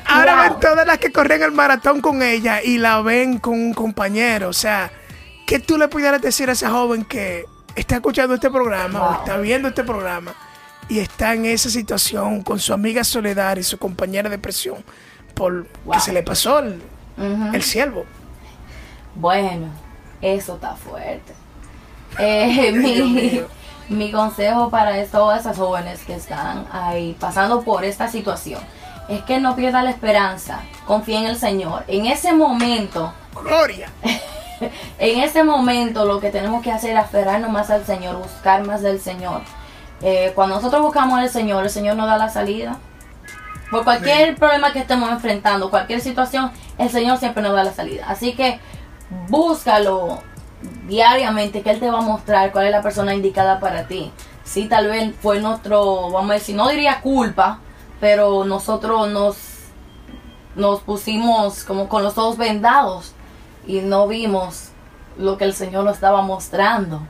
Ahora 0.06 0.34
Wow. 0.34 0.42
ven 0.50 0.60
todas 0.60 0.86
las 0.86 0.98
que 0.98 1.10
corren 1.12 1.42
el 1.42 1.52
maratón 1.52 2.00
con 2.00 2.22
ella 2.22 2.62
y 2.62 2.78
la 2.78 3.00
ven 3.02 3.38
con 3.38 3.54
un 3.54 3.74
compañero. 3.74 4.48
O 4.48 4.52
sea, 4.52 4.90
¿qué 5.46 5.58
tú 5.58 5.78
le 5.78 5.88
pudieras 5.88 6.20
decir 6.20 6.48
a 6.48 6.52
esa 6.52 6.70
joven 6.70 7.04
que 7.04 7.44
está 7.74 7.96
escuchando 7.96 8.34
este 8.34 8.50
programa 8.50 9.08
o 9.08 9.14
está 9.20 9.36
viendo 9.38 9.68
este 9.68 9.82
programa 9.84 10.34
y 10.88 10.98
está 11.00 11.32
en 11.34 11.46
esa 11.46 11.70
situación 11.70 12.42
con 12.42 12.58
su 12.58 12.72
amiga 12.72 13.02
Soledad 13.04 13.56
y 13.56 13.62
su 13.62 13.78
compañera 13.78 14.28
de 14.28 14.36
depresión 14.36 14.84
por 15.34 15.66
Wow. 15.84 15.94
que 15.94 16.00
se 16.00 16.12
le 16.12 16.22
pasó 16.22 16.60
el, 16.60 17.62
siervo? 17.62 18.04
Bueno, 19.14 19.68
eso 20.20 20.54
está 20.54 20.74
fuerte. 20.74 21.32
Eh, 22.16 22.70
mi, 22.70 23.42
mi 23.88 24.12
consejo 24.12 24.70
para 24.70 25.04
todas 25.06 25.40
esas 25.40 25.56
jóvenes 25.56 25.98
que 26.04 26.14
están 26.14 26.64
ahí 26.70 27.16
pasando 27.18 27.62
por 27.62 27.84
esta 27.84 28.06
situación 28.08 28.60
es 29.08 29.22
que 29.22 29.40
no 29.40 29.56
pierda 29.56 29.82
la 29.82 29.90
esperanza, 29.90 30.60
confíe 30.86 31.18
en 31.18 31.26
el 31.26 31.36
Señor. 31.36 31.84
En 31.88 32.06
ese 32.06 32.32
momento, 32.32 33.12
Gloria. 33.34 33.88
en 34.98 35.20
ese 35.20 35.44
momento 35.44 36.04
lo 36.04 36.20
que 36.20 36.30
tenemos 36.30 36.62
que 36.62 36.72
hacer 36.72 36.92
es 36.92 36.98
aferrarnos 36.98 37.50
más 37.50 37.70
al 37.70 37.84
Señor, 37.84 38.16
buscar 38.16 38.64
más 38.66 38.82
del 38.82 39.00
Señor. 39.00 39.42
Eh, 40.02 40.32
cuando 40.34 40.56
nosotros 40.56 40.82
buscamos 40.82 41.18
al 41.18 41.28
Señor, 41.28 41.64
el 41.64 41.70
Señor 41.70 41.96
nos 41.96 42.06
da 42.06 42.16
la 42.16 42.28
salida. 42.28 42.78
Por 43.70 43.84
cualquier 43.84 44.36
problema 44.36 44.72
que 44.72 44.78
estemos 44.80 45.10
enfrentando, 45.10 45.70
cualquier 45.70 46.00
situación, 46.00 46.50
el 46.78 46.90
Señor 46.90 47.18
siempre 47.18 47.42
nos 47.42 47.54
da 47.54 47.64
la 47.64 47.72
salida. 47.72 48.04
Así 48.08 48.34
que 48.34 48.60
búscalo 49.28 50.22
diariamente, 50.86 51.62
que 51.62 51.70
Él 51.70 51.80
te 51.80 51.90
va 51.90 51.98
a 51.98 52.02
mostrar 52.02 52.52
cuál 52.52 52.66
es 52.66 52.72
la 52.72 52.82
persona 52.82 53.14
indicada 53.14 53.60
para 53.60 53.86
ti. 53.86 54.12
Sí, 54.44 54.66
tal 54.66 54.88
vez 54.88 55.14
fue 55.20 55.40
nuestro, 55.40 56.10
vamos 56.10 56.30
a 56.30 56.34
decir, 56.34 56.54
no 56.54 56.68
diría 56.68 57.00
culpa, 57.00 57.60
pero 58.00 58.44
nosotros 58.44 59.09
nos, 59.09 59.37
nos 60.54 60.80
pusimos 60.80 61.64
como 61.64 61.88
con 61.88 62.02
los 62.02 62.18
ojos 62.18 62.37
vendados 62.37 63.12
y 63.66 63.80
no 63.80 64.07
vimos 64.07 64.70
lo 65.16 65.38
que 65.38 65.44
el 65.44 65.54
Señor 65.54 65.85
nos 65.85 65.94
estaba 65.94 66.22
mostrando 66.22 67.00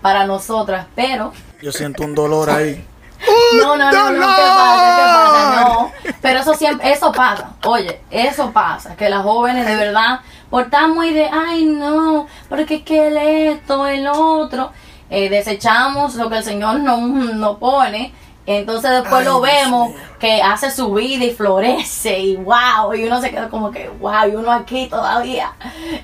para 0.00 0.26
nosotras, 0.26 0.86
pero 0.94 1.32
Yo 1.62 1.72
siento 1.72 2.04
un 2.04 2.14
dolor 2.14 2.50
ahí. 2.50 2.86
no, 3.58 3.76
no, 3.76 3.90
no, 3.90 4.10
no, 4.10 4.20
¿qué 4.20 4.42
pasa? 4.42 4.96
¿Qué 4.96 5.02
pasa? 5.02 5.60
No, 5.62 5.92
pero 6.20 6.40
eso 6.40 6.54
siempre, 6.54 6.92
eso 6.92 7.12
pasa, 7.12 7.54
oye, 7.64 8.00
eso 8.10 8.50
pasa, 8.50 8.96
que 8.96 9.08
las 9.08 9.22
jóvenes 9.22 9.66
de 9.66 9.76
verdad, 9.76 10.20
por 10.50 10.64
estar 10.64 10.88
muy 10.88 11.12
de, 11.12 11.28
ay 11.30 11.64
no, 11.64 12.26
porque 12.48 12.84
que 12.84 13.08
el 13.08 13.16
esto, 13.16 13.86
el 13.86 14.06
otro, 14.06 14.72
eh, 15.10 15.28
desechamos 15.28 16.14
lo 16.16 16.28
que 16.28 16.38
el 16.38 16.44
Señor 16.44 16.80
no, 16.80 16.98
no 16.98 17.58
pone, 17.58 18.12
entonces 18.46 18.90
después 18.90 19.20
Ay, 19.20 19.24
lo 19.24 19.40
vemos 19.40 19.94
que 20.20 20.42
hace 20.42 20.70
su 20.70 20.92
vida 20.92 21.24
y 21.24 21.34
florece 21.34 22.18
y 22.18 22.36
wow, 22.36 22.92
y 22.94 23.04
uno 23.04 23.20
se 23.20 23.30
queda 23.30 23.48
como 23.48 23.70
que 23.70 23.88
wow, 23.88 24.28
y 24.30 24.36
uno 24.36 24.52
aquí 24.52 24.86
todavía 24.88 25.52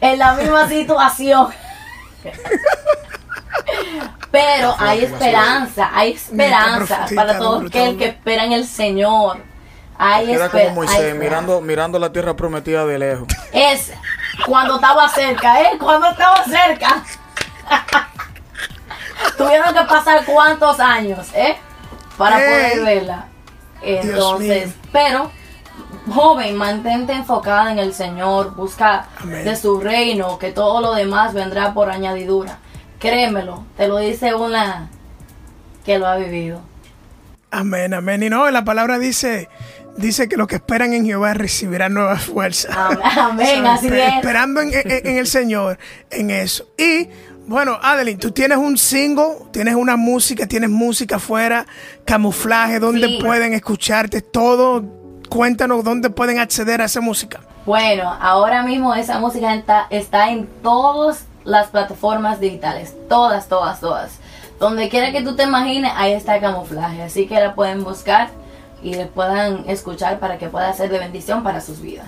en 0.01 0.19
la 0.19 0.35
misma 0.35 0.69
situación. 0.69 1.49
Pero 4.31 4.75
hay 4.79 5.05
esperanza, 5.05 5.91
hay 5.93 6.13
esperanza 6.13 7.07
para 7.15 7.39
todo 7.39 7.67
aquel 7.67 7.99
que 7.99 8.07
espera 8.07 8.45
en 8.45 8.53
el 8.53 8.67
Señor. 8.67 9.39
Hay 9.99 10.33
Era 10.33 10.49
como 10.49 10.71
Moisés, 10.71 11.15
mirando, 11.15 11.61
mirando 11.61 11.99
la 11.99 12.11
tierra 12.11 12.35
prometida 12.35 12.87
de 12.87 12.99
lejos. 12.99 13.29
Es 13.53 13.93
cuando 14.47 14.77
estaba 14.77 15.09
cerca, 15.09 15.61
¿eh? 15.61 15.77
Cuando 15.79 16.09
estaba 16.09 16.43
cerca. 16.45 17.03
Tuvieron 19.37 19.75
que 19.75 19.83
pasar 19.83 20.25
cuántos 20.25 20.81
años, 20.81 21.29
¿eh? 21.35 21.59
Para 22.21 22.37
poder 22.37 22.81
verla. 22.85 23.27
Entonces, 23.83 24.71
pero, 24.93 25.31
joven, 26.13 26.57
mantente 26.57 27.13
enfocada 27.13 27.73
en 27.73 27.79
el 27.79 27.95
Señor, 27.95 28.55
busca 28.55 29.07
Amén. 29.21 29.45
de 29.45 29.57
su 29.57 29.81
reino, 29.81 30.39
que 30.39 30.53
todo 30.53 30.81
lo 30.81 30.95
demás 30.95 31.33
vendrá 31.35 31.73
por 31.75 31.91
añadidura. 31.91 32.59
Créemelo, 32.99 33.65
te 33.77 33.89
lo 33.89 33.99
dice 33.99 34.35
una 34.35 34.91
que 35.85 35.99
lo 35.99 36.07
ha 36.07 36.17
vivido. 36.17 36.61
Amén, 37.51 37.95
amén. 37.95 38.23
Y 38.23 38.29
no, 38.31 38.49
la 38.51 38.65
palabra 38.65 38.99
dice, 38.99 39.49
dice 39.97 40.29
que 40.29 40.37
los 40.37 40.47
que 40.47 40.57
esperan 40.57 40.93
en 40.93 41.05
Jehová 41.07 41.33
recibirán 41.35 41.95
nuevas 41.95 42.23
fuerzas. 42.25 42.77
Amén, 42.77 43.01
amén, 43.17 43.63
So, 43.65 43.71
así 43.71 43.87
es. 43.89 44.15
Esperando 44.17 44.61
en, 44.61 44.73
en- 44.75 45.07
en 45.07 45.17
el 45.19 45.27
Señor, 45.27 45.79
en 46.11 46.31
eso. 46.31 46.67
Y 46.79 47.09
bueno, 47.51 47.77
Adeline, 47.83 48.17
tú 48.17 48.31
tienes 48.31 48.59
un 48.59 48.79
single, 48.79 49.39
tienes 49.51 49.75
una 49.75 49.97
música, 49.97 50.47
tienes 50.47 50.71
música 50.71 51.17
afuera, 51.17 51.67
camuflaje, 52.05 52.79
donde 52.79 53.09
Sí. 53.09 53.19
pueden 53.21 53.55
escucharte 53.55 54.23
todo. 54.23 54.85
Cuéntanos 55.29 55.83
dónde 55.83 56.11
pueden 56.11 56.39
acceder 56.39 56.81
a 56.81 56.85
esa 56.85 57.01
música. 57.01 57.41
Bueno, 57.67 58.17
ahora 58.21 58.63
mismo 58.63 58.95
esa 58.95 59.19
música 59.19 59.53
está, 59.55 59.89
está 59.91 60.31
en 60.31 60.47
todas 60.63 61.25
las 61.45 61.67
plataformas 61.69 62.39
digitales. 62.39 62.95
Todas, 63.09 63.49
todas, 63.49 63.81
todas. 63.81 64.13
Donde 64.61 64.89
quiera 64.89 65.11
que 65.11 65.23
tú 65.23 65.35
te 65.35 65.43
imagines, 65.43 65.91
ahí 65.97 66.13
está 66.13 66.37
el 66.37 66.43
camuflaje. 66.43 67.03
Así 67.03 67.27
que 67.27 67.35
la 67.41 67.55
pueden 67.57 67.83
buscar 67.83 68.31
y 68.81 68.95
le 68.95 69.07
puedan 69.07 69.65
escuchar 69.69 70.21
para 70.21 70.39
que 70.39 70.49
pueda 70.49 70.73
ser 70.73 70.89
de 70.89 71.01
bendición 71.01 71.43
para 71.43 71.61
sus 71.61 71.81
vidas. 71.81 72.07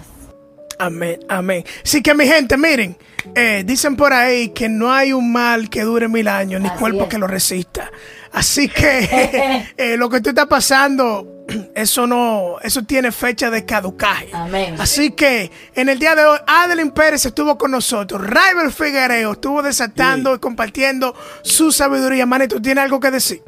Amén, 0.83 1.21
amén. 1.29 1.65
Así 1.85 2.03
que 2.03 2.13
mi 2.13 2.27
gente, 2.27 2.57
miren, 2.57 2.97
eh, 3.37 3.63
dicen 3.65 3.95
por 3.95 4.13
ahí 4.13 4.49
que 4.49 4.69
no 4.69 4.93
hay 4.93 5.13
un 5.13 5.31
mal 5.33 5.71
que 5.71 5.83
dure 5.83 6.09
mil 6.09 6.27
años, 6.27 6.61
ni 6.61 6.69
Así 6.69 6.79
cuerpo 6.79 7.05
es. 7.05 7.09
que 7.09 7.19
lo 7.19 7.29
resista. 7.29 7.91
Así 8.33 8.69
que 8.69 9.69
eh, 9.77 9.97
lo 9.97 10.11
que 10.11 10.21
tú 10.21 10.31
estás 10.31 10.47
pasando, 10.47 11.45
eso 11.77 12.09
no, 12.09 12.57
eso 12.63 12.83
tiene 12.83 13.13
fecha 13.13 13.49
de 13.49 13.65
caducaje. 13.65 14.31
Amén. 14.33 14.75
Así 14.81 15.13
que 15.13 15.53
en 15.77 15.89
el 15.89 16.01
día 16.01 16.17
de 16.17 16.25
hoy, 16.25 16.39
Adeline 16.49 16.91
Pérez 16.91 17.25
estuvo 17.27 17.57
con 17.57 17.71
nosotros, 17.71 18.21
Rival 18.21 18.73
Figuereo 18.73 19.33
estuvo 19.33 19.63
desatando 19.63 20.35
y 20.35 20.41
compartiendo 20.41 21.15
su 21.43 21.71
sabiduría. 21.71 22.27
Manny, 22.27 22.49
¿tú 22.49 22.61
tienes 22.61 22.83
algo 22.83 22.99
que 22.99 23.13
decir? 23.13 23.45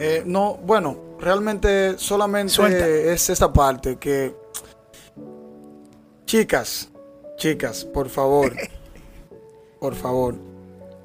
Eh, 0.00 0.24
no, 0.26 0.54
bueno, 0.56 1.16
realmente 1.20 1.96
solamente 1.98 2.52
Suelta. 2.52 2.84
es 2.84 3.30
esa 3.30 3.52
parte 3.52 3.96
que 3.96 4.34
Chicas, 6.28 6.90
chicas, 7.38 7.86
por 7.86 8.10
favor, 8.10 8.52
por 9.80 9.94
favor, 9.94 10.34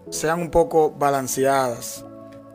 sean 0.10 0.42
un 0.42 0.52
poco 0.52 0.92
balanceadas. 0.92 2.04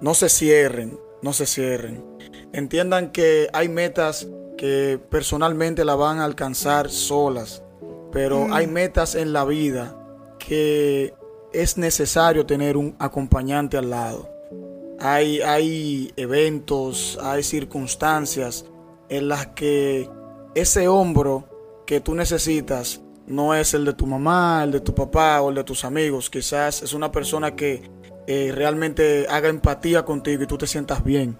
No 0.03 0.13
se 0.13 0.29
cierren, 0.29 1.01
no 1.23 1.33
se 1.33 1.47
cierren. 1.47 2.05
Entiendan 2.53 3.11
que 3.11 3.49
hay 3.55 3.71
metas 3.71 4.29
que 4.59 5.01
personalmente 5.09 5.83
la 5.87 5.95
van 5.95 6.19
a 6.19 6.27
alcanzar 6.27 6.91
solas, 6.91 7.63
pero 8.13 8.53
hay 8.53 8.67
metas 8.67 9.15
en 9.15 9.33
la 9.33 9.47
vida 9.47 9.97
que 10.39 11.15
es 11.55 11.79
necesario 11.79 12.45
tener 12.45 12.77
un 12.77 12.97
acompañante 12.99 13.79
al 13.79 13.89
lado. 13.89 14.29
Hay, 15.01 15.41
hay 15.41 16.13
eventos, 16.17 17.19
hay 17.23 17.45
circunstancias 17.45 18.67
en 19.09 19.29
las 19.29 19.47
que 19.47 20.11
ese 20.55 20.87
hombro 20.87 21.58
que 21.89 22.01
tú 22.03 22.15
necesitas 22.15 23.01
no 23.27 23.55
es 23.55 23.73
el 23.73 23.87
de 23.87 23.95
tu 23.95 24.07
mamá, 24.07 24.61
el 24.63 24.73
de 24.73 24.81
tu 24.81 24.95
papá 24.95 25.41
o 25.41 25.49
el 25.49 25.55
de 25.55 25.65
tus 25.65 25.87
amigos. 25.87 26.29
Quizás 26.29 26.83
es 26.83 26.93
una 26.93 27.11
persona 27.11 27.57
que 27.57 27.91
eh, 28.27 28.53
realmente 28.55 29.27
haga 29.31 29.49
empatía 29.49 30.05
contigo 30.05 30.43
y 30.43 30.47
tú 30.47 30.59
te 30.59 30.67
sientas 30.67 31.03
bien. 31.03 31.39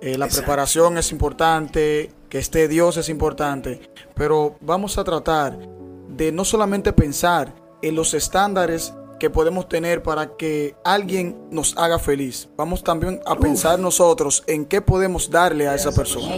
Eh, 0.00 0.16
la 0.16 0.28
preparación 0.28 0.98
es 0.98 1.10
importante, 1.10 2.12
que 2.28 2.38
esté 2.38 2.68
Dios 2.68 2.96
es 2.96 3.08
importante, 3.08 3.80
pero 4.14 4.56
vamos 4.60 4.98
a 4.98 5.02
tratar 5.02 5.58
de 6.10 6.30
no 6.30 6.44
solamente 6.44 6.92
pensar 6.92 7.52
en 7.82 7.96
los 7.96 8.14
estándares 8.14 8.94
que 9.18 9.30
podemos 9.30 9.68
tener 9.68 10.04
para 10.04 10.36
que 10.36 10.76
alguien 10.84 11.36
nos 11.50 11.76
haga 11.76 11.98
feliz. 11.98 12.48
Vamos 12.56 12.84
también 12.84 13.20
a 13.26 13.34
pensar 13.34 13.80
nosotros 13.80 14.44
en 14.46 14.64
qué 14.64 14.80
podemos 14.80 15.28
darle 15.28 15.66
a 15.66 15.74
esa 15.74 15.90
persona. 15.90 16.36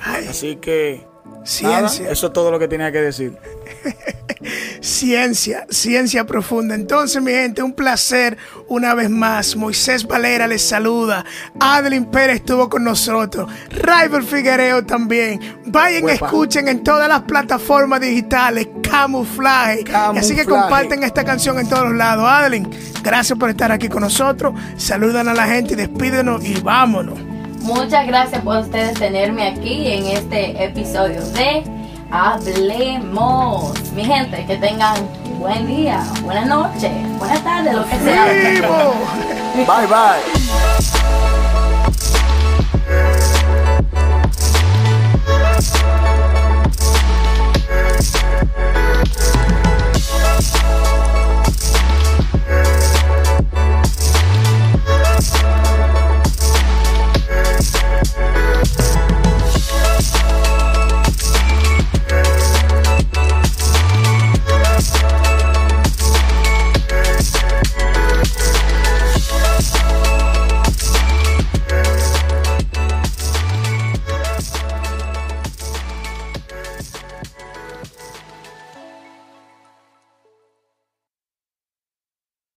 Así 0.00 0.56
que 0.56 1.12
Ciencia. 1.44 2.00
nada, 2.04 2.12
eso 2.12 2.26
es 2.26 2.32
todo 2.32 2.50
lo 2.50 2.58
que 2.58 2.68
tenía 2.68 2.90
que 2.90 3.00
decir. 3.00 3.36
Ciencia, 4.80 5.66
ciencia 5.70 6.26
profunda. 6.26 6.74
Entonces, 6.74 7.22
mi 7.22 7.32
gente, 7.32 7.62
un 7.62 7.72
placer 7.72 8.36
una 8.68 8.94
vez 8.94 9.08
más. 9.08 9.56
Moisés 9.56 10.06
Valera 10.06 10.46
les 10.46 10.62
saluda. 10.62 11.24
Adeline 11.58 12.04
Pérez 12.06 12.36
estuvo 12.36 12.68
con 12.68 12.84
nosotros. 12.84 13.50
Rival 13.70 14.22
Figuereo 14.22 14.84
también. 14.84 15.40
Vayan, 15.66 16.08
escuchen 16.10 16.68
en 16.68 16.82
todas 16.82 17.08
las 17.08 17.22
plataformas 17.22 18.00
digitales. 18.00 18.68
Camuflaje. 18.82 19.84
Así 19.92 20.34
que 20.34 20.44
comparten 20.44 21.02
esta 21.02 21.24
canción 21.24 21.58
en 21.58 21.68
todos 21.68 21.84
los 21.84 21.96
lados. 21.96 22.26
Adeline, 22.28 22.68
gracias 23.02 23.38
por 23.38 23.50
estar 23.50 23.72
aquí 23.72 23.88
con 23.88 24.02
nosotros. 24.02 24.54
Saludan 24.76 25.28
a 25.28 25.34
la 25.34 25.46
gente 25.46 25.72
y 25.72 25.76
despídenos 25.76 26.44
y 26.44 26.60
vámonos. 26.60 27.33
Muchas 27.64 28.06
gracias 28.06 28.42
por 28.42 28.58
ustedes 28.58 28.92
tenerme 28.98 29.48
aquí 29.48 29.90
en 29.90 30.06
este 30.08 30.62
episodio 30.62 31.24
de 31.28 31.64
Hablemos. 32.10 33.72
Mi 33.92 34.04
gente, 34.04 34.44
que 34.44 34.58
tengan 34.58 34.96
buen 35.38 35.66
día, 35.66 36.04
buena 36.22 36.44
noche, 36.44 36.90
buena 37.18 37.42
tarde, 37.42 37.72
lo 37.72 37.86
que 37.86 37.98
sea. 38.00 38.26
Bye 39.56 39.86
bye. 39.86 40.44